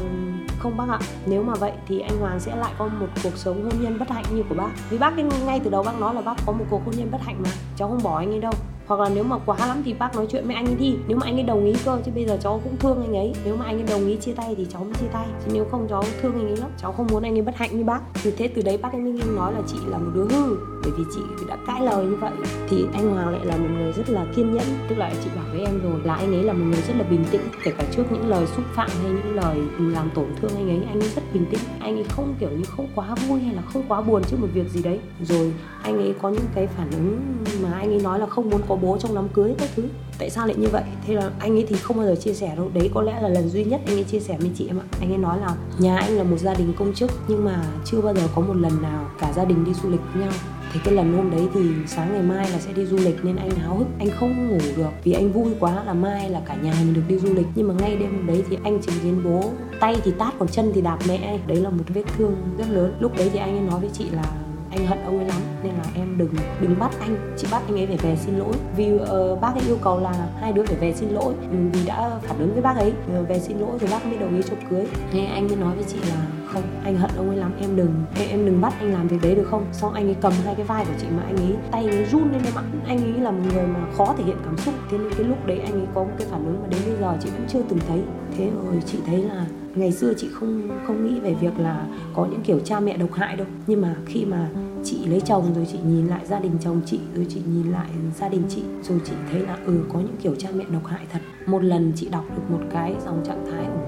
không 0.59 0.77
bác 0.77 0.89
ạ, 0.89 0.99
nếu 1.25 1.43
mà 1.43 1.53
vậy 1.55 1.71
thì 1.87 1.99
anh 1.99 2.19
hoàng 2.19 2.39
sẽ 2.39 2.55
lại 2.55 2.71
có 2.77 2.87
một 2.99 3.07
cuộc 3.23 3.37
sống 3.37 3.63
hôn 3.63 3.73
nhân 3.81 3.99
bất 3.99 4.09
hạnh 4.09 4.25
như 4.33 4.43
của 4.49 4.55
bác. 4.55 4.69
Vì 4.89 4.97
bác 4.97 5.13
ngay 5.45 5.59
từ 5.63 5.69
đầu 5.69 5.83
bác 5.83 5.99
nói 5.99 6.13
là 6.15 6.21
bác 6.21 6.35
có 6.45 6.53
một 6.53 6.65
cuộc 6.69 6.85
hôn 6.85 6.95
nhân 6.97 7.11
bất 7.11 7.21
hạnh 7.21 7.35
mà. 7.43 7.49
Cháu 7.75 7.87
không 7.87 8.03
bỏ 8.03 8.17
anh 8.17 8.31
ấy 8.31 8.39
đâu 8.39 8.53
hoặc 8.89 8.99
là 8.99 9.09
nếu 9.15 9.23
mà 9.23 9.37
quá 9.45 9.57
lắm 9.67 9.81
thì 9.85 9.93
bác 9.93 10.15
nói 10.15 10.27
chuyện 10.29 10.45
với 10.45 10.55
anh 10.55 10.65
ấy 10.65 10.75
đi. 10.75 10.95
Nếu 11.07 11.17
mà 11.17 11.25
anh 11.25 11.35
ấy 11.35 11.43
đồng 11.43 11.65
ý 11.65 11.73
cơ, 11.85 11.99
chứ 12.05 12.11
bây 12.15 12.25
giờ 12.25 12.37
cháu 12.41 12.61
cũng 12.63 12.77
thương 12.77 13.01
anh 13.01 13.15
ấy. 13.15 13.33
Nếu 13.45 13.55
mà 13.55 13.65
anh 13.65 13.75
ấy 13.75 13.83
đồng 13.89 14.07
ý 14.07 14.15
chia 14.15 14.33
tay 14.33 14.55
thì 14.57 14.67
cháu 14.73 14.83
mới 14.83 14.93
chia 14.93 15.07
tay. 15.13 15.25
Chứ 15.45 15.51
nếu 15.53 15.65
không, 15.71 15.87
cháu 15.89 16.03
thương 16.21 16.33
anh 16.33 16.47
ấy 16.47 16.57
lắm. 16.57 16.69
Cháu 16.81 16.91
không 16.91 17.07
muốn 17.11 17.23
anh 17.23 17.35
ấy 17.35 17.41
bất 17.41 17.55
hạnh 17.55 17.77
như 17.77 17.83
bác. 17.83 17.99
Thì 18.23 18.31
thế 18.37 18.47
từ 18.47 18.61
đấy 18.61 18.77
bác 18.77 18.93
ấy 18.93 19.01
mới 19.01 19.13
nói 19.35 19.53
là 19.53 19.61
chị 19.67 19.77
là 19.87 19.97
một 19.97 20.11
đứa 20.15 20.25
hư. 20.29 20.55
Bởi 20.83 20.91
vì 20.97 21.03
chị 21.15 21.21
đã 21.47 21.57
cãi 21.67 21.81
lời 21.81 22.05
như 22.05 22.15
vậy. 22.15 22.31
Thì 22.69 22.85
anh 22.93 23.11
Hoàng 23.11 23.29
lại 23.29 23.45
là 23.45 23.57
một 23.57 23.67
người 23.77 23.91
rất 23.91 24.09
là 24.09 24.25
kiên 24.35 24.53
nhẫn. 24.53 24.65
Tức 24.89 24.95
là 24.97 25.11
chị 25.23 25.29
bảo 25.35 25.45
với 25.51 25.65
em 25.65 25.81
rồi 25.83 26.01
là 26.03 26.15
anh 26.15 26.33
ấy 26.33 26.43
là 26.43 26.53
một 26.53 26.65
người 26.65 26.81
rất 26.87 26.93
là 26.97 27.03
bình 27.03 27.25
tĩnh. 27.31 27.41
Kể 27.63 27.71
cả 27.77 27.83
trước 27.95 28.03
những 28.11 28.29
lời 28.29 28.47
xúc 28.55 28.65
phạm 28.75 28.89
hay 29.01 29.11
những 29.11 29.35
lời 29.35 29.57
làm 29.77 30.09
tổn 30.15 30.25
thương 30.41 30.51
anh 30.55 30.69
ấy 30.69 30.81
anh 30.87 30.99
ấy 30.99 31.09
rất 31.09 31.23
bình 31.33 31.45
tĩnh. 31.51 31.59
Anh 31.79 31.95
ấy 31.95 32.05
không 32.09 32.35
kiểu 32.39 32.49
như 32.49 32.63
không 32.63 32.87
quá 32.95 33.15
vui 33.27 33.39
hay 33.39 33.55
là 33.55 33.61
không 33.61 33.83
quá 33.87 34.01
buồn 34.01 34.23
trước 34.23 34.37
một 34.39 34.47
việc 34.53 34.69
gì 34.69 34.83
đấy. 34.83 34.99
Rồi 35.21 35.53
anh 35.83 35.97
ấy 35.97 36.13
có 36.21 36.29
những 36.29 36.45
cái 36.55 36.67
phản 36.67 36.91
ứng 36.91 37.19
mà 37.63 37.71
anh 37.73 37.89
ấy 37.89 38.01
nói 38.03 38.19
là 38.19 38.25
không 38.25 38.49
muốn 38.49 38.61
có 38.69 38.75
bố 38.81 38.97
trong 38.99 39.15
đám 39.15 39.29
cưới 39.29 39.53
các 39.57 39.69
thứ. 39.75 39.83
Tại 40.17 40.29
sao 40.29 40.47
lại 40.47 40.55
như 40.59 40.67
vậy? 40.67 40.83
Thế 41.07 41.13
là 41.13 41.31
anh 41.39 41.55
ấy 41.55 41.65
thì 41.69 41.75
không 41.75 41.97
bao 41.97 42.05
giờ 42.05 42.15
chia 42.15 42.33
sẻ 42.33 42.53
đâu. 42.55 42.69
Đấy 42.73 42.91
có 42.93 43.01
lẽ 43.01 43.21
là 43.21 43.29
lần 43.29 43.49
duy 43.49 43.63
nhất 43.63 43.81
anh 43.85 43.95
ấy 43.95 44.03
chia 44.03 44.19
sẻ 44.19 44.37
với 44.39 44.51
chị 44.55 44.67
em 44.67 44.79
ạ. 44.79 44.85
Anh 44.99 45.11
ấy 45.11 45.17
nói 45.17 45.39
là 45.39 45.55
nhà 45.79 45.97
anh 45.97 46.17
là 46.17 46.23
một 46.23 46.37
gia 46.37 46.53
đình 46.53 46.73
công 46.77 46.93
chức, 46.93 47.11
nhưng 47.27 47.45
mà 47.45 47.63
chưa 47.85 48.01
bao 48.01 48.15
giờ 48.15 48.21
có 48.35 48.41
một 48.41 48.53
lần 48.53 48.81
nào 48.81 49.09
cả 49.19 49.33
gia 49.35 49.45
đình 49.45 49.65
đi 49.65 49.73
du 49.73 49.89
lịch 49.89 50.01
với 50.13 50.23
nhau. 50.23 50.31
Thì 50.73 50.79
cái 50.83 50.93
lần 50.93 51.17
hôm 51.17 51.31
đấy 51.31 51.47
thì 51.53 51.59
sáng 51.87 52.13
ngày 52.13 52.21
mai 52.21 52.51
là 52.51 52.59
sẽ 52.59 52.73
đi 52.73 52.85
du 52.85 52.97
lịch 52.97 53.25
nên 53.25 53.35
anh 53.35 53.49
háo 53.49 53.77
hức. 53.77 53.87
Anh 53.99 54.09
không 54.19 54.47
ngủ 54.47 54.57
được 54.77 54.89
vì 55.03 55.11
anh 55.11 55.31
vui 55.31 55.53
quá 55.59 55.83
là 55.83 55.93
mai 55.93 56.29
là 56.29 56.41
cả 56.45 56.55
nhà 56.55 56.73
mình 56.79 56.93
được 56.93 57.01
đi 57.07 57.17
du 57.17 57.33
lịch. 57.33 57.47
Nhưng 57.55 57.67
mà 57.67 57.73
ngay 57.73 57.95
đêm 57.95 58.11
hôm 58.15 58.27
đấy 58.27 58.43
thì 58.49 58.57
anh 58.63 58.81
chứng 58.81 58.95
kiến 59.03 59.21
bố 59.23 59.51
tay 59.79 59.95
thì 60.03 60.11
tát, 60.17 60.33
còn 60.39 60.49
chân 60.49 60.71
thì 60.75 60.81
đạp 60.81 60.97
mẹ. 61.07 61.39
Đấy 61.47 61.57
là 61.57 61.69
một 61.69 61.83
vết 61.87 62.03
thương 62.17 62.35
rất 62.57 62.69
lớn. 62.69 62.93
Lúc 62.99 63.17
đấy 63.17 63.29
thì 63.33 63.39
anh 63.39 63.57
ấy 63.57 63.61
nói 63.61 63.79
với 63.79 63.89
chị 63.93 64.05
là 64.11 64.23
anh 64.71 64.85
hận 64.85 65.03
ông 65.05 65.17
ấy 65.17 65.27
lắm 65.27 65.41
nên 65.63 65.73
là 65.73 65.83
em 65.95 66.17
đừng 66.17 66.29
đừng 66.61 66.79
bắt 66.79 66.91
anh. 66.99 67.35
Chị 67.37 67.47
bắt 67.51 67.61
anh 67.67 67.79
ấy 67.79 67.87
phải 67.87 67.97
về 67.97 68.15
xin 68.15 68.35
lỗi. 68.35 68.53
Vì 68.75 68.93
uh, 68.93 69.41
bác 69.41 69.55
ấy 69.55 69.63
yêu 69.67 69.77
cầu 69.81 69.99
là 69.99 70.13
hai 70.39 70.53
đứa 70.53 70.63
phải 70.65 70.75
về 70.75 70.93
xin 70.93 71.09
lỗi. 71.09 71.33
Ừ, 71.51 71.57
vì 71.73 71.85
đã 71.85 72.11
phản 72.21 72.39
ứng 72.39 72.53
với 72.53 72.61
bác 72.61 72.77
ấy. 72.77 72.93
Ừ, 73.13 73.25
về 73.29 73.39
xin 73.39 73.59
lỗi 73.59 73.71
thì 73.79 73.87
bác 73.91 74.05
mới 74.05 74.17
đồng 74.17 74.35
ý 74.35 74.41
cho 74.49 74.55
cưới. 74.69 74.85
Thế 75.11 75.25
anh 75.25 75.47
mới 75.47 75.55
nói 75.55 75.75
với 75.75 75.85
chị 75.87 75.97
là 76.09 76.27
không 76.47 76.63
anh 76.83 76.95
hận 76.95 77.11
ông 77.17 77.29
ấy 77.29 77.37
lắm 77.37 77.51
em 77.61 77.75
đừng 77.75 77.93
em, 78.19 78.29
em 78.29 78.45
đừng 78.45 78.61
bắt 78.61 78.73
anh 78.79 78.93
làm 78.93 79.07
việc 79.07 79.17
đấy 79.21 79.35
được 79.35 79.47
không? 79.51 79.65
Xong 79.71 79.93
anh 79.93 80.07
ấy 80.07 80.15
cầm 80.21 80.33
hai 80.45 80.55
cái 80.55 80.65
vai 80.65 80.85
của 80.85 80.93
chị 81.01 81.07
mà 81.17 81.23
anh 81.23 81.37
ấy 81.37 81.55
tay 81.71 81.85
anh 81.85 81.95
ấy 81.97 82.05
run 82.05 82.31
lên 82.31 82.41
em 82.45 82.53
ạ 82.55 82.63
anh 82.87 82.97
ấy 82.97 83.21
là 83.21 83.31
một 83.31 83.41
người 83.53 83.67
mà 83.67 83.79
khó 83.97 84.15
thể 84.17 84.23
hiện 84.23 84.37
cảm 84.45 84.57
xúc. 84.57 84.73
Thế 84.91 84.97
nên 84.97 85.09
cái 85.17 85.23
lúc 85.23 85.45
đấy 85.45 85.59
anh 85.59 85.73
ấy 85.73 85.87
có 85.93 86.03
một 86.03 86.11
cái 86.17 86.27
phản 86.31 86.45
ứng 86.45 86.61
mà 86.61 86.67
đến 86.69 86.81
bây 86.85 86.95
giờ 86.95 87.17
chị 87.21 87.29
vẫn 87.29 87.45
chưa 87.47 87.61
từng 87.69 87.79
thấy 87.87 88.01
thế 88.39 88.51
rồi 88.65 88.81
chị 88.85 88.97
thấy 89.05 89.23
là 89.23 89.45
ngày 89.75 89.91
xưa 89.91 90.13
chị 90.17 90.27
không 90.33 90.69
không 90.87 91.05
nghĩ 91.05 91.19
về 91.19 91.33
việc 91.33 91.59
là 91.59 91.87
có 92.13 92.25
những 92.25 92.41
kiểu 92.41 92.59
cha 92.59 92.79
mẹ 92.79 92.97
độc 92.97 93.13
hại 93.13 93.35
đâu. 93.35 93.47
Nhưng 93.67 93.81
mà 93.81 93.95
khi 94.05 94.25
mà 94.25 94.49
chị 94.83 95.05
lấy 95.05 95.21
chồng 95.21 95.53
rồi 95.55 95.67
chị 95.71 95.79
nhìn 95.85 96.07
lại 96.07 96.25
gia 96.25 96.39
đình 96.39 96.51
chồng 96.61 96.81
chị, 96.85 96.99
rồi 97.15 97.25
chị 97.29 97.41
nhìn 97.53 97.71
lại 97.71 97.89
gia 98.19 98.29
đình 98.29 98.43
chị, 98.49 98.61
rồi 98.83 98.99
chị 99.05 99.13
thấy 99.31 99.41
là 99.41 99.57
ừ 99.65 99.79
có 99.93 99.99
những 99.99 100.15
kiểu 100.21 100.35
cha 100.35 100.49
mẹ 100.55 100.65
độc 100.73 100.85
hại 100.85 101.05
thật. 101.11 101.19
Một 101.45 101.63
lần 101.63 101.91
chị 101.95 102.09
đọc 102.09 102.25
được 102.35 102.41
một 102.49 102.65
cái 102.73 102.95
dòng 103.05 103.23
trạng 103.25 103.45
thái 103.51 103.65
của 103.65 103.78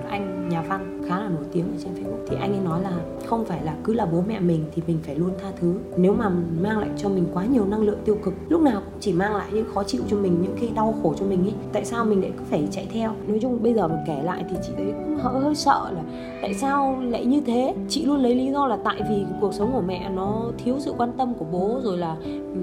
nhà 0.52 0.62
văn 0.62 1.02
khá 1.08 1.20
là 1.20 1.30
nổi 1.30 1.44
tiếng 1.52 1.64
ở 1.64 1.78
trên 1.84 1.94
facebook, 1.94 2.26
thì 2.28 2.38
anh 2.40 2.52
ấy 2.52 2.60
nói 2.66 2.82
là 2.82 2.92
không 3.26 3.46
phải 3.46 3.64
là 3.64 3.76
cứ 3.84 3.94
là 3.94 4.06
bố 4.06 4.24
mẹ 4.28 4.40
mình 4.40 4.64
thì 4.76 4.82
mình 4.88 4.98
phải 5.04 5.16
luôn 5.16 5.32
tha 5.42 5.52
thứ. 5.60 5.74
Nếu 5.98 6.14
mà 6.14 6.30
mang 6.62 6.80
lại 6.80 6.90
cho 6.98 7.10
mình 7.10 7.26
quá 7.34 7.46
nhiều 7.46 7.66
năng 7.66 7.82
lượng 7.82 8.00
tiêu 8.06 8.18
cực, 8.24 8.34
lúc 8.50 8.62
nào 8.62 8.82
cũng 8.86 9.00
chỉ 9.00 9.14
mang 9.14 9.36
lại 9.36 9.48
những 9.54 9.66
khó 9.74 9.84
chịu 9.84 10.02
cho 10.08 10.18
mình, 10.18 10.42
những 10.42 10.56
cái 10.62 10.70
đau 10.76 10.96
khổ 11.04 11.14
cho 11.20 11.26
mình 11.26 11.44
ấy 11.44 11.54
tại 11.74 11.86
sao 11.86 12.06
mình 12.06 12.22
lại 12.22 12.32
cứ 12.38 12.44
phải 12.50 12.68
chạy 12.72 12.88
theo? 12.94 13.12
Nói 13.28 13.40
chung 13.42 13.64
bây 13.64 13.74
giờ 13.74 13.88
mình 13.88 13.98
kể 14.08 14.22
lại 14.24 14.46
thì 14.50 14.56
chị 14.68 14.74
thấy 14.78 14.94
cũng 15.06 15.18
hơi 15.18 15.44
hơi 15.44 15.56
sợ 15.56 15.92
là 15.96 16.02
tại 16.42 16.54
sao 16.54 17.02
lại 17.02 17.26
như 17.26 17.42
thế? 17.42 17.76
Chị 17.90 18.06
luôn 18.06 18.18
lấy 18.18 18.36
lý 18.36 18.52
do 18.52 18.68
là 18.68 18.78
tại 18.84 19.02
vì 19.10 19.26
cuộc 19.42 19.54
sống 19.54 19.72
của 19.74 19.82
mẹ 19.82 20.10
nó 20.16 20.44
thiếu 20.58 20.76
sự 20.80 20.94
quan 20.98 21.12
tâm 21.18 21.34
của 21.34 21.46
bố, 21.52 21.80
rồi 21.84 21.98
là 21.98 22.18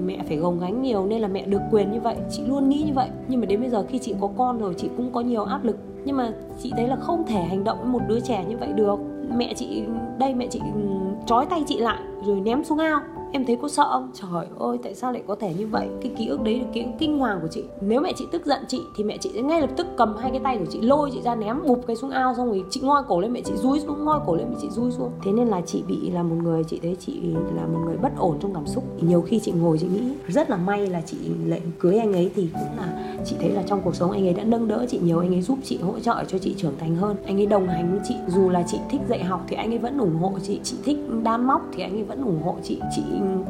mẹ 0.05 0.19
phải 0.27 0.37
gồng 0.37 0.59
gánh 0.59 0.81
nhiều 0.81 1.05
nên 1.05 1.21
là 1.21 1.27
mẹ 1.27 1.45
được 1.45 1.61
quyền 1.71 1.91
như 1.91 1.99
vậy. 1.99 2.15
Chị 2.31 2.43
luôn 2.47 2.69
nghĩ 2.69 2.83
như 2.87 2.93
vậy. 2.93 3.09
Nhưng 3.27 3.39
mà 3.39 3.45
đến 3.45 3.61
bây 3.61 3.69
giờ 3.69 3.85
khi 3.89 3.99
chị 3.99 4.15
có 4.21 4.29
con 4.37 4.59
rồi, 4.59 4.73
chị 4.77 4.89
cũng 4.97 5.11
có 5.11 5.21
nhiều 5.21 5.43
áp 5.43 5.63
lực 5.63 5.77
nhưng 6.05 6.17
mà 6.17 6.31
chị 6.63 6.71
thấy 6.75 6.87
là 6.87 6.95
không 6.95 7.25
thể 7.27 7.43
hành 7.43 7.63
động 7.63 7.77
với 7.77 7.87
một 7.87 8.01
đứa 8.07 8.19
trẻ 8.19 8.45
như 8.49 8.57
vậy 8.57 8.69
được. 8.75 8.99
Mẹ 9.35 9.53
chị, 9.53 9.83
đây 10.17 10.33
mẹ 10.35 10.47
chị 10.47 10.59
ừ, 10.59 10.81
trói 11.25 11.45
tay 11.45 11.63
chị 11.67 11.77
lại 11.77 11.99
rồi 12.25 12.41
ném 12.41 12.63
xuống 12.63 12.77
ao 12.77 13.01
em 13.31 13.45
thấy 13.45 13.57
có 13.61 13.67
sợ 13.67 13.89
không? 13.91 14.11
Trời 14.13 14.45
ơi, 14.59 14.77
tại 14.83 14.95
sao 14.95 15.11
lại 15.11 15.23
có 15.27 15.35
thể 15.35 15.53
như 15.57 15.67
vậy? 15.67 15.87
Cái 16.01 16.11
ký 16.17 16.27
ức 16.27 16.41
đấy 16.41 16.59
là 16.59 16.65
ký 16.73 16.81
ức 16.81 16.91
kinh 16.99 17.19
hoàng 17.19 17.39
của 17.41 17.47
chị. 17.51 17.63
Nếu 17.81 18.01
mẹ 18.01 18.13
chị 18.15 18.25
tức 18.31 18.45
giận 18.45 18.59
chị, 18.67 18.81
thì 18.95 19.03
mẹ 19.03 19.17
chị 19.17 19.31
sẽ 19.33 19.41
ngay 19.41 19.61
lập 19.61 19.69
tức 19.77 19.87
cầm 19.97 20.15
hai 20.17 20.31
cái 20.31 20.39
tay 20.43 20.57
của 20.57 20.65
chị, 20.69 20.81
lôi 20.81 21.09
chị 21.13 21.21
ra 21.21 21.35
ném, 21.35 21.61
bụp 21.67 21.83
cái 21.87 21.95
xuống 21.95 22.09
ao 22.09 22.33
xong 22.35 22.47
rồi 22.47 22.63
chị 22.69 22.81
ngoi 22.81 23.03
cổ 23.07 23.21
lên 23.21 23.33
mẹ 23.33 23.41
chị, 23.45 23.53
rúi 23.55 23.79
xuống, 23.79 24.05
ngoi 24.05 24.19
cổ 24.25 24.35
lên 24.35 24.47
mẹ 24.49 24.55
chị, 24.61 24.67
rúi 24.69 24.91
xuống. 24.91 25.11
Thế 25.23 25.31
nên 25.31 25.47
là 25.47 25.61
chị 25.61 25.83
bị 25.87 26.09
là 26.11 26.23
một 26.23 26.35
người, 26.43 26.63
chị 26.63 26.79
thấy 26.81 26.95
chị 26.99 27.19
là 27.55 27.65
một 27.73 27.79
người 27.85 27.97
bất 27.97 28.11
ổn 28.17 28.37
trong 28.41 28.53
cảm 28.53 28.67
xúc. 28.67 28.83
Nhiều 29.01 29.21
khi 29.21 29.39
chị 29.39 29.51
ngồi 29.51 29.77
chị 29.77 29.87
nghĩ, 29.87 30.01
rất 30.27 30.49
là 30.49 30.57
may 30.57 30.87
là 30.87 31.01
chị 31.01 31.17
lại 31.45 31.61
cưới 31.79 31.97
anh 31.97 32.13
ấy 32.13 32.31
thì 32.35 32.49
cũng 32.53 32.77
là, 32.77 33.15
chị 33.25 33.35
thấy 33.39 33.49
là 33.49 33.63
trong 33.63 33.81
cuộc 33.81 33.95
sống 33.95 34.11
anh 34.11 34.27
ấy 34.27 34.33
đã 34.33 34.43
nâng 34.43 34.67
đỡ 34.67 34.85
chị 34.89 34.99
nhiều, 35.03 35.19
anh 35.19 35.33
ấy 35.33 35.41
giúp 35.41 35.57
chị, 35.63 35.77
hỗ 35.77 35.99
trợ 35.99 36.23
cho 36.27 36.37
chị 36.37 36.55
trưởng 36.57 36.77
thành 36.79 36.95
hơn. 36.95 37.15
Anh 37.25 37.39
ấy 37.39 37.45
đồng 37.45 37.67
hành 37.67 37.91
với 37.91 37.99
chị, 38.07 38.15
dù 38.27 38.49
là 38.49 38.63
chị 38.67 38.77
thích 38.89 39.01
dạy 39.09 39.23
học 39.23 39.45
thì 39.47 39.55
anh 39.55 39.71
ấy 39.71 39.77
vẫn 39.77 39.97
ủng 39.97 40.15
hộ 40.15 40.31
chị 40.43 40.59
chị 40.63 40.77
thích 40.83 40.97
đan 41.23 41.47
móc 41.47 41.61
thì 41.73 41.83
anh 41.83 41.93
ấy 41.93 42.03
vẫn 42.03 42.25
ủng 42.25 42.41
hộ 42.43 42.55
chị 42.63 42.79
chị 42.95 43.01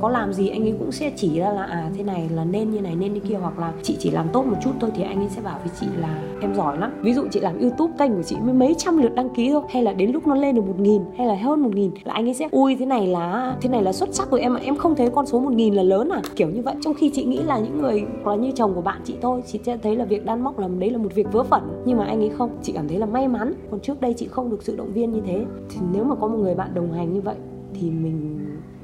có 0.02 0.10
làm 0.10 0.34
gì 0.34 0.50
anh 0.50 0.62
ấy 0.62 0.74
cũng 0.80 0.92
sẽ 0.92 1.12
chỉ 1.16 1.40
ra 1.40 1.52
là 1.52 1.64
à 1.64 1.90
thế 1.98 2.04
này 2.04 2.30
là 2.34 2.44
nên 2.46 2.72
như 2.72 2.82
này, 2.82 2.96
nên 2.96 3.14
như 3.14 3.20
kia, 3.20 3.36
hoặc 3.36 3.60
là 3.60 3.74
chị 3.84 3.96
chỉ 4.00 4.12
làm 4.12 4.28
tốt 4.34 4.46
một 4.46 4.56
chút 4.64 4.72
thôi 4.80 4.90
thì 4.96 5.04
anh 5.04 5.18
ấy 5.18 5.30
sẽ 5.30 5.42
bảo 5.42 5.60
với 5.64 5.72
chị 5.80 5.88
là 5.98 6.24
em 6.42 6.56
giỏi 6.56 6.78
lắm. 6.78 6.92
Ví 7.02 7.14
dụ 7.14 7.24
chị 7.32 7.40
làm 7.40 7.60
youtube, 7.60 7.94
kênh 7.98 8.16
của 8.16 8.24
chị 8.24 8.36
mới 8.44 8.54
mấy 8.54 8.76
trăm 8.78 8.98
lượt 8.98 9.16
đăng 9.16 9.30
ký 9.30 9.50
thôi. 9.50 9.62
Hay 9.70 9.84
là 9.84 9.94
đến 9.94 10.12
lúc 10.12 10.28
nó 10.28 10.36
lên 10.36 10.56
được 10.56 10.68
một 10.68 10.80
nghìn, 10.80 11.02
hay 11.18 11.28
là 11.28 11.36
hơn 11.36 11.62
một 11.62 11.76
nghìn, 11.76 11.92
là 12.04 12.14
anh 12.14 12.28
ấy 12.28 12.34
sẽ, 12.34 12.48
ui, 12.52 12.76
thế 12.76 12.86
này 12.86 13.08
là, 13.08 13.56
thế 13.62 13.70
này 13.70 13.84
là 13.84 13.94
xuất 13.94 14.14
sắc 14.14 14.32
rồi 14.32 14.42
em 14.42 14.54
ạ. 14.54 14.60
Em 14.64 14.76
không 14.76 14.96
thấy 14.96 15.10
con 15.10 15.26
số 15.26 15.40
một 15.40 15.54
nghìn 15.54 15.74
là 15.74 15.84
lớn 15.84 16.10
à? 16.10 16.22
Kiểu 16.36 16.50
như 16.50 16.62
vậy. 16.62 16.76
Trong 16.82 16.94
khi 16.94 17.10
chị 17.10 17.24
nghĩ 17.24 17.40
là 17.44 17.60
những 17.60 17.82
người 17.82 18.04
là 18.26 18.36
như 18.36 18.52
chồng 18.52 18.74
của 18.76 18.82
bạn 18.82 19.02
chị 19.06 19.16
thôi, 19.22 19.42
chị 19.48 19.60
sẽ 19.64 19.78
thấy 19.78 19.96
là 19.96 20.06
việc 20.06 20.26
đan 20.26 20.42
móc 20.42 20.60
là, 20.60 20.68
đấy 20.80 20.90
là 20.90 20.98
một 20.98 21.16
việc 21.16 21.32
vớ 21.32 21.44
vẩn. 21.44 21.62
Nhưng 21.86 21.98
mà 21.98 22.06
anh 22.06 22.20
ấy 22.20 22.30
không. 22.30 22.50
Chị 22.64 22.72
cảm 22.72 22.88
thấy 22.88 22.98
là 22.98 23.06
may 23.06 23.28
mắn. 23.28 23.54
Còn 23.72 23.80
trước 23.80 24.02
đây 24.02 24.14
chị 24.14 24.28
không 24.28 24.50
được 24.50 24.64
sự 24.64 24.76
động 24.76 24.94
viên 24.94 25.12
như 25.12 25.22
thế. 25.26 25.46
Thì 25.70 25.78
nếu 25.94 26.04
mà 26.04 26.16
có 26.16 26.28
một 26.28 26.38
người 26.38 26.56
bạn 26.56 26.70
đồng 26.74 26.94
hành 26.94 27.14
như 27.14 27.22
vậy 27.22 27.36
thì 27.74 27.90
mình 27.90 28.39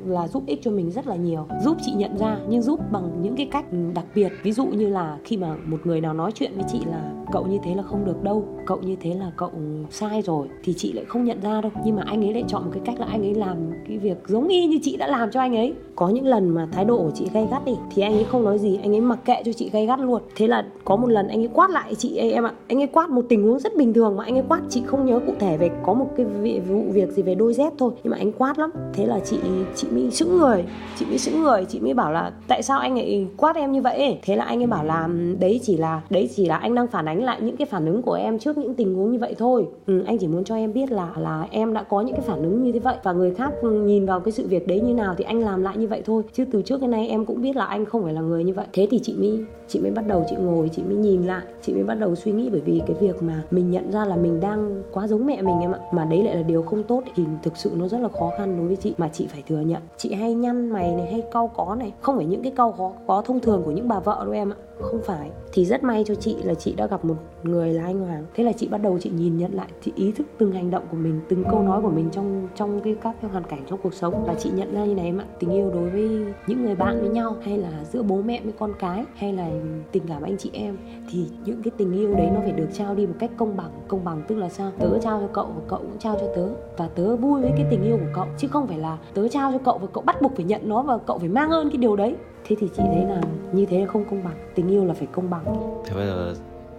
là 0.05 0.27
giúp 0.27 0.43
ích 0.47 0.59
cho 0.61 0.71
mình 0.71 0.91
rất 0.91 1.07
là 1.07 1.15
nhiều. 1.15 1.47
Giúp 1.61 1.77
chị 1.85 1.91
nhận 1.91 2.17
ra, 2.17 2.37
nhưng 2.49 2.61
giúp 2.61 2.79
bằng 2.91 3.21
những 3.21 3.35
cái 3.35 3.47
cách 3.51 3.65
đặc 3.95 4.05
biệt. 4.15 4.31
Ví 4.43 4.51
dụ 4.51 4.65
như 4.65 4.89
là 4.89 5.17
khi 5.23 5.37
mà 5.37 5.55
một 5.65 5.79
người 5.83 6.01
nào 6.01 6.13
nói 6.13 6.31
chuyện 6.31 6.51
với 6.55 6.63
chị 6.71 6.79
là 6.85 7.24
cậu 7.31 7.45
như 7.45 7.57
thế 7.63 7.75
là 7.75 7.83
không 7.83 8.05
được 8.05 8.23
đâu, 8.23 8.45
cậu 8.65 8.77
như 8.81 8.95
thế 9.01 9.13
là 9.13 9.31
cậu 9.37 9.51
sai 9.91 10.21
rồi. 10.21 10.47
Thì 10.63 10.73
chị 10.77 10.93
lại 10.93 11.05
không 11.05 11.25
nhận 11.25 11.41
ra 11.41 11.61
đâu. 11.61 11.71
Nhưng 11.85 11.95
mà 11.95 12.03
anh 12.05 12.25
ấy 12.25 12.33
lại 12.33 12.43
chọn 12.47 12.63
một 12.63 12.69
cái 12.73 12.81
cách 12.85 12.99
là 12.99 13.05
anh 13.09 13.21
ấy 13.21 13.35
làm 13.35 13.57
cái 13.87 13.97
việc 13.97 14.17
giống 14.27 14.47
y 14.47 14.65
như 14.65 14.79
chị 14.81 14.97
đã 14.97 15.07
làm 15.07 15.31
cho 15.31 15.39
anh 15.39 15.55
ấy. 15.55 15.73
Có 15.95 16.09
những 16.09 16.25
lần 16.25 16.49
mà 16.49 16.67
thái 16.71 16.85
độ 16.85 16.97
của 16.97 17.11
chị 17.15 17.29
gay 17.33 17.47
gắt 17.51 17.65
đi, 17.65 17.73
thì 17.95 18.01
anh 18.01 18.13
ấy 18.13 18.23
không 18.23 18.43
nói 18.43 18.59
gì, 18.59 18.79
anh 18.81 18.95
ấy 18.95 19.01
mặc 19.01 19.19
kệ 19.25 19.43
cho 19.45 19.53
chị 19.53 19.69
gay 19.73 19.85
gắt 19.85 19.99
luôn. 19.99 20.21
Thế 20.35 20.47
là 20.47 20.65
có 20.85 20.95
một 20.95 21.09
lần 21.09 21.27
anh 21.27 21.39
ấy 21.41 21.49
quát 21.53 21.69
lại 21.69 21.95
chị 21.95 22.17
em 22.17 22.43
ạ, 22.43 22.53
anh 22.67 22.81
ấy 22.81 22.87
quát 22.87 23.09
một 23.09 23.25
tình 23.29 23.43
huống 23.43 23.59
rất 23.59 23.77
bình 23.77 23.93
thường 23.93 24.15
mà 24.15 24.23
anh 24.23 24.35
ấy 24.35 24.43
quát, 24.49 24.61
chị 24.69 24.83
không 24.85 25.05
nhớ 25.05 25.19
cụ 25.27 25.33
thể 25.39 25.57
về 25.57 25.69
có 25.83 25.93
một 25.93 26.07
cái 26.17 26.25
vụ 26.69 26.83
việc 26.91 27.09
gì 27.09 27.23
về 27.23 27.35
đôi 27.35 27.53
dép 27.53 27.73
thôi, 27.77 27.91
nhưng 28.03 28.11
mà 28.11 28.17
anh 28.17 28.31
quát 28.31 28.59
lắm. 28.59 28.71
Thế 28.93 29.05
là 29.05 29.19
chị 29.19 29.37
chị 29.75 29.87
mới 29.91 30.11
sững 30.11 30.37
người, 30.37 30.63
chị 30.99 31.05
mới 31.05 31.17
sững 31.17 31.43
người, 31.43 31.65
chị 31.65 31.79
mới 31.79 31.93
bảo 31.93 32.11
là 32.11 32.31
tại 32.47 32.63
sao 32.63 32.79
anh 32.79 32.99
ấy 32.99 33.27
quát 33.37 33.55
em 33.55 33.71
như 33.71 33.81
vậy? 33.81 34.19
Thế 34.23 34.35
là 34.35 34.45
anh 34.45 34.59
ấy 34.59 34.67
bảo 34.67 34.85
là, 34.85 35.09
đấy 35.39 35.59
chỉ 35.63 35.77
là, 35.77 36.01
đấy 36.09 36.29
chỉ 36.35 36.45
là 36.45 36.57
anh 36.57 36.75
đang 36.75 36.87
phản 36.87 37.05
ánh 37.05 37.14
lại 37.23 37.41
những 37.41 37.57
cái 37.57 37.65
phản 37.65 37.85
ứng 37.85 38.01
của 38.01 38.13
em 38.13 38.39
trước 38.39 38.57
những 38.57 38.73
tình 38.73 38.95
huống 38.95 39.11
như 39.11 39.19
vậy 39.19 39.35
thôi. 39.37 39.67
Ừ, 39.87 40.03
anh 40.07 40.17
chỉ 40.17 40.27
muốn 40.27 40.43
cho 40.43 40.55
em 40.55 40.73
biết 40.73 40.91
là 40.91 41.13
là 41.17 41.47
em 41.51 41.73
đã 41.73 41.83
có 41.83 42.01
những 42.01 42.15
cái 42.15 42.25
phản 42.27 42.43
ứng 42.43 42.63
như 42.63 42.71
thế 42.71 42.79
vậy. 42.79 42.95
Và 43.03 43.11
người 43.11 43.33
khác 43.33 43.53
ừ, 43.61 43.71
nhìn 43.71 44.05
vào 44.05 44.19
cái 44.19 44.31
sự 44.31 44.47
việc 44.47 44.67
đấy 44.67 44.81
như 44.81 44.93
nào 44.93 45.15
thì 45.17 45.23
anh 45.23 45.39
làm 45.39 45.63
lại 45.63 45.77
như 45.77 45.87
vậy 45.87 46.01
thôi. 46.05 46.23
Chứ 46.33 46.45
từ 46.51 46.61
trước 46.61 46.79
cái 46.79 46.89
nay 46.89 47.07
em 47.07 47.25
cũng 47.25 47.41
biết 47.41 47.55
là 47.55 47.65
anh 47.65 47.85
không 47.85 48.03
phải 48.03 48.13
là 48.13 48.21
người 48.21 48.43
như 48.43 48.53
vậy. 48.53 48.65
Thế 48.73 48.87
thì 48.91 48.99
chị 48.99 49.15
My 49.17 49.39
chị 49.67 49.79
mới 49.79 49.91
bắt 49.91 50.07
đầu, 50.07 50.23
chị 50.29 50.35
ngồi, 50.35 50.69
chị 50.69 50.83
mới 50.83 50.95
nhìn 50.95 51.23
lại, 51.23 51.45
chị 51.61 51.73
mới 51.73 51.83
bắt 51.83 51.95
đầu 51.95 52.15
suy 52.15 52.31
nghĩ 52.31 52.49
bởi 52.51 52.61
vì 52.61 52.81
cái 52.87 52.97
việc 52.99 53.23
mà 53.23 53.43
mình 53.51 53.71
nhận 53.71 53.91
ra 53.91 54.05
là 54.05 54.15
mình 54.15 54.39
đang 54.39 54.83
quá 54.91 55.07
giống 55.07 55.25
mẹ 55.25 55.41
mình 55.41 55.59
em 55.61 55.71
ạ, 55.71 55.79
mà 55.91 56.05
đấy 56.05 56.23
lại 56.23 56.35
là 56.35 56.41
điều 56.41 56.63
không 56.63 56.83
tốt 56.83 57.03
thì 57.15 57.23
thực 57.43 57.57
sự 57.57 57.71
nó 57.75 57.87
rất 57.87 57.97
là 57.97 58.09
khó 58.19 58.31
khăn 58.37 58.57
đối 58.57 58.67
với 58.67 58.75
chị 58.75 58.93
mà 58.97 59.09
chị 59.13 59.27
phải 59.27 59.43
thừa 59.47 59.59
nhận. 59.59 59.81
Chị 59.97 60.13
hay 60.13 60.33
nhăn 60.33 60.69
mày 60.69 60.91
này, 60.91 61.11
hay 61.11 61.23
cau 61.31 61.47
có 61.47 61.75
này, 61.79 61.93
không 62.01 62.17
phải 62.17 62.25
những 62.25 62.41
cái 62.43 62.51
cau 62.55 62.71
khó, 62.71 62.91
có 63.07 63.21
thông 63.21 63.39
thường 63.39 63.61
của 63.65 63.71
những 63.71 63.87
bà 63.87 63.99
vợ 63.99 64.21
đâu 64.25 64.33
em 64.33 64.49
ạ, 64.49 64.55
không 64.79 65.01
phải. 65.03 65.29
Thì 65.53 65.65
rất 65.65 65.83
may 65.83 66.03
cho 66.03 66.15
chị 66.15 66.35
là 66.43 66.53
chị 66.53 66.73
đã 66.73 66.87
gặp 66.87 67.05
một 67.05 67.15
người 67.43 67.73
là 67.73 67.83
anh 67.83 67.99
Hoàng. 67.99 68.25
Thế 68.35 68.43
là 68.43 68.51
chị 68.51 68.67
bắt 68.67 68.77
đầu 68.77 68.97
chị 68.99 69.11
nhìn 69.17 69.37
nhận 69.37 69.53
lại, 69.53 69.67
chị 69.81 69.91
ý 69.95 70.11
thức 70.11 70.27
từng 70.37 70.51
hành 70.51 70.71
động 70.71 70.83
của 70.91 70.97
mình, 70.97 71.21
từng 71.29 71.43
câu 71.51 71.61
nói 71.61 71.81
của 71.81 71.89
mình 71.89 72.09
trong 72.11 72.47
trong 72.55 72.81
cái 72.83 72.95
các 73.01 73.15
cái 73.21 73.31
hoàn 73.31 73.43
cảnh 73.43 73.63
trong 73.69 73.79
cuộc 73.83 73.93
sống. 73.93 74.23
Và 74.27 74.33
chị 74.33 74.49
nhận 74.55 74.73
ra 74.73 74.85
như 74.85 74.95
này 74.95 75.05
em 75.05 75.17
ạ, 75.17 75.25
tình 75.39 75.49
yêu 75.49 75.71
đối 75.73 75.89
với 75.89 76.09
những 76.47 76.63
người 76.65 76.75
bạn 76.75 76.99
với 76.99 77.09
nhau, 77.09 77.35
hay 77.41 77.57
là 77.57 77.69
giữa 77.91 78.03
bố 78.03 78.21
mẹ 78.21 78.41
với 78.43 78.53
con 78.59 78.73
cái, 78.79 79.03
hay 79.15 79.33
là 79.33 79.49
tình 79.91 80.03
cảm 80.07 80.23
anh 80.23 80.37
chị 80.37 80.49
em 80.53 80.77
thì 81.09 81.25
những 81.45 81.63
cái 81.63 81.71
tình 81.77 81.93
yêu 81.93 82.15
đấy 82.15 82.29
nó 82.33 82.39
phải 82.41 82.51
được 82.51 82.67
trao 82.73 82.95
đi 82.95 83.05
một 83.05 83.15
cách 83.19 83.31
công 83.37 83.57
bằng. 83.57 83.71
Công 83.87 84.03
bằng 84.03 84.21
tức 84.27 84.35
là 84.35 84.49
sao? 84.49 84.71
Tớ 84.79 84.99
trao 85.01 85.19
cho 85.21 85.27
cậu 85.33 85.45
và 85.45 85.61
cậu 85.67 85.79
cũng 85.79 85.99
trao 85.99 86.17
cho 86.19 86.27
tớ. 86.35 86.47
Và 86.77 86.89
tớ 86.95 87.15
vui 87.15 87.41
với 87.41 87.51
cái 87.57 87.65
tình 87.69 87.83
yêu 87.83 87.97
của 87.97 88.11
cậu 88.15 88.25
chứ 88.37 88.47
không 88.47 88.67
phải 88.67 88.77
là 88.77 88.97
tớ 89.13 89.27
trao 89.27 89.51
cho 89.51 89.57
cậu 89.65 89.77
và 89.77 89.87
cậu 89.93 90.03
bắt 90.03 90.21
buộc 90.21 90.35
phải 90.35 90.45
nhận 90.45 90.69
nó 90.69 90.81
và 90.81 90.97
cậu 90.97 91.19
phải 91.19 91.29
mang 91.29 91.49
ơn 91.49 91.69
cái 91.69 91.77
điều 91.77 91.95
đấy. 91.95 92.15
Thế 92.47 92.55
thì 92.59 92.67
chị 92.77 92.83
thấy 92.85 93.05
là 93.05 93.21
như 93.51 93.65
thế 93.65 93.79
là 93.79 93.85
không 93.85 94.05
công 94.09 94.23
bằng 94.23 94.35
tình 94.55 94.67
yêu 94.67 94.85
là 94.85 94.93
phải 94.93 95.07
công 95.11 95.29
bằng. 95.29 95.43
Thế 95.85 95.95
bây 95.95 96.05
giờ 96.05 96.33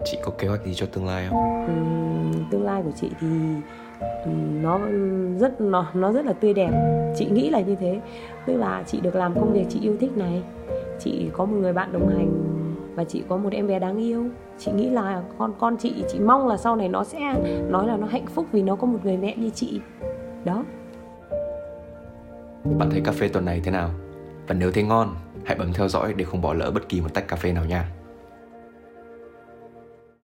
chị 0.05 0.19
có 0.23 0.33
kế 0.39 0.49
hoạch 0.49 0.65
gì 0.65 0.75
cho 0.75 0.87
tương 0.87 1.07
lai 1.07 1.27
không? 1.31 1.65
Uhm, 1.65 2.51
tương 2.51 2.65
lai 2.65 2.83
của 2.83 2.93
chị 3.01 3.11
thì 3.21 3.27
nó 4.63 4.81
rất 5.39 5.61
nó 5.61 5.87
nó 5.95 6.13
rất 6.13 6.27
là 6.27 6.33
tươi 6.33 6.55
đẹp. 6.55 6.71
Chị 7.17 7.27
nghĩ 7.31 7.51
là 7.51 7.61
như 7.61 7.75
thế. 7.75 8.01
Tức 8.47 8.57
là 8.57 8.85
chị 8.87 9.01
được 9.01 9.15
làm 9.15 9.35
công 9.35 9.53
việc 9.53 9.67
chị 9.69 9.81
yêu 9.83 9.97
thích 10.01 10.17
này. 10.17 10.43
Chị 10.99 11.29
có 11.33 11.45
một 11.45 11.57
người 11.57 11.73
bạn 11.73 11.93
đồng 11.93 12.09
hành 12.09 12.56
và 12.97 13.05
chị 13.05 13.23
có 13.29 13.37
một 13.37 13.53
em 13.53 13.67
bé 13.67 13.79
đáng 13.79 13.97
yêu. 13.97 14.25
Chị 14.59 14.73
nghĩ 14.73 14.91
là 14.91 15.23
con 15.39 15.53
con 15.59 15.77
chị 15.77 16.05
chị 16.09 16.19
mong 16.19 16.49
là 16.49 16.57
sau 16.57 16.77
này 16.77 16.89
nó 16.89 17.05
sẽ 17.05 17.35
nói 17.69 17.87
là 17.87 17.97
nó 17.97 18.07
hạnh 18.07 18.27
phúc 18.27 18.47
vì 18.53 18.63
nó 18.63 18.77
có 18.77 18.87
một 18.87 18.99
người 19.05 19.17
mẹ 19.17 19.35
như 19.37 19.51
chị. 19.51 19.81
Đó. 20.45 20.65
Bạn 22.79 22.91
thấy 22.91 23.01
cà 23.01 23.13
phê 23.13 23.29
tuần 23.29 23.45
này 23.45 23.61
thế 23.65 23.71
nào? 23.71 23.91
Và 24.47 24.55
nếu 24.55 24.73
thấy 24.73 24.83
ngon, 24.83 25.15
hãy 25.45 25.57
bấm 25.59 25.73
theo 25.73 25.89
dõi 25.89 26.15
để 26.17 26.25
không 26.25 26.43
bỏ 26.43 26.55
lỡ 26.55 26.71
bất 26.71 26.89
kỳ 26.89 27.01
một 27.01 27.15
tách 27.15 27.29
cà 27.29 27.37
phê 27.37 27.53
nào 27.53 27.65
nha. 27.65 27.91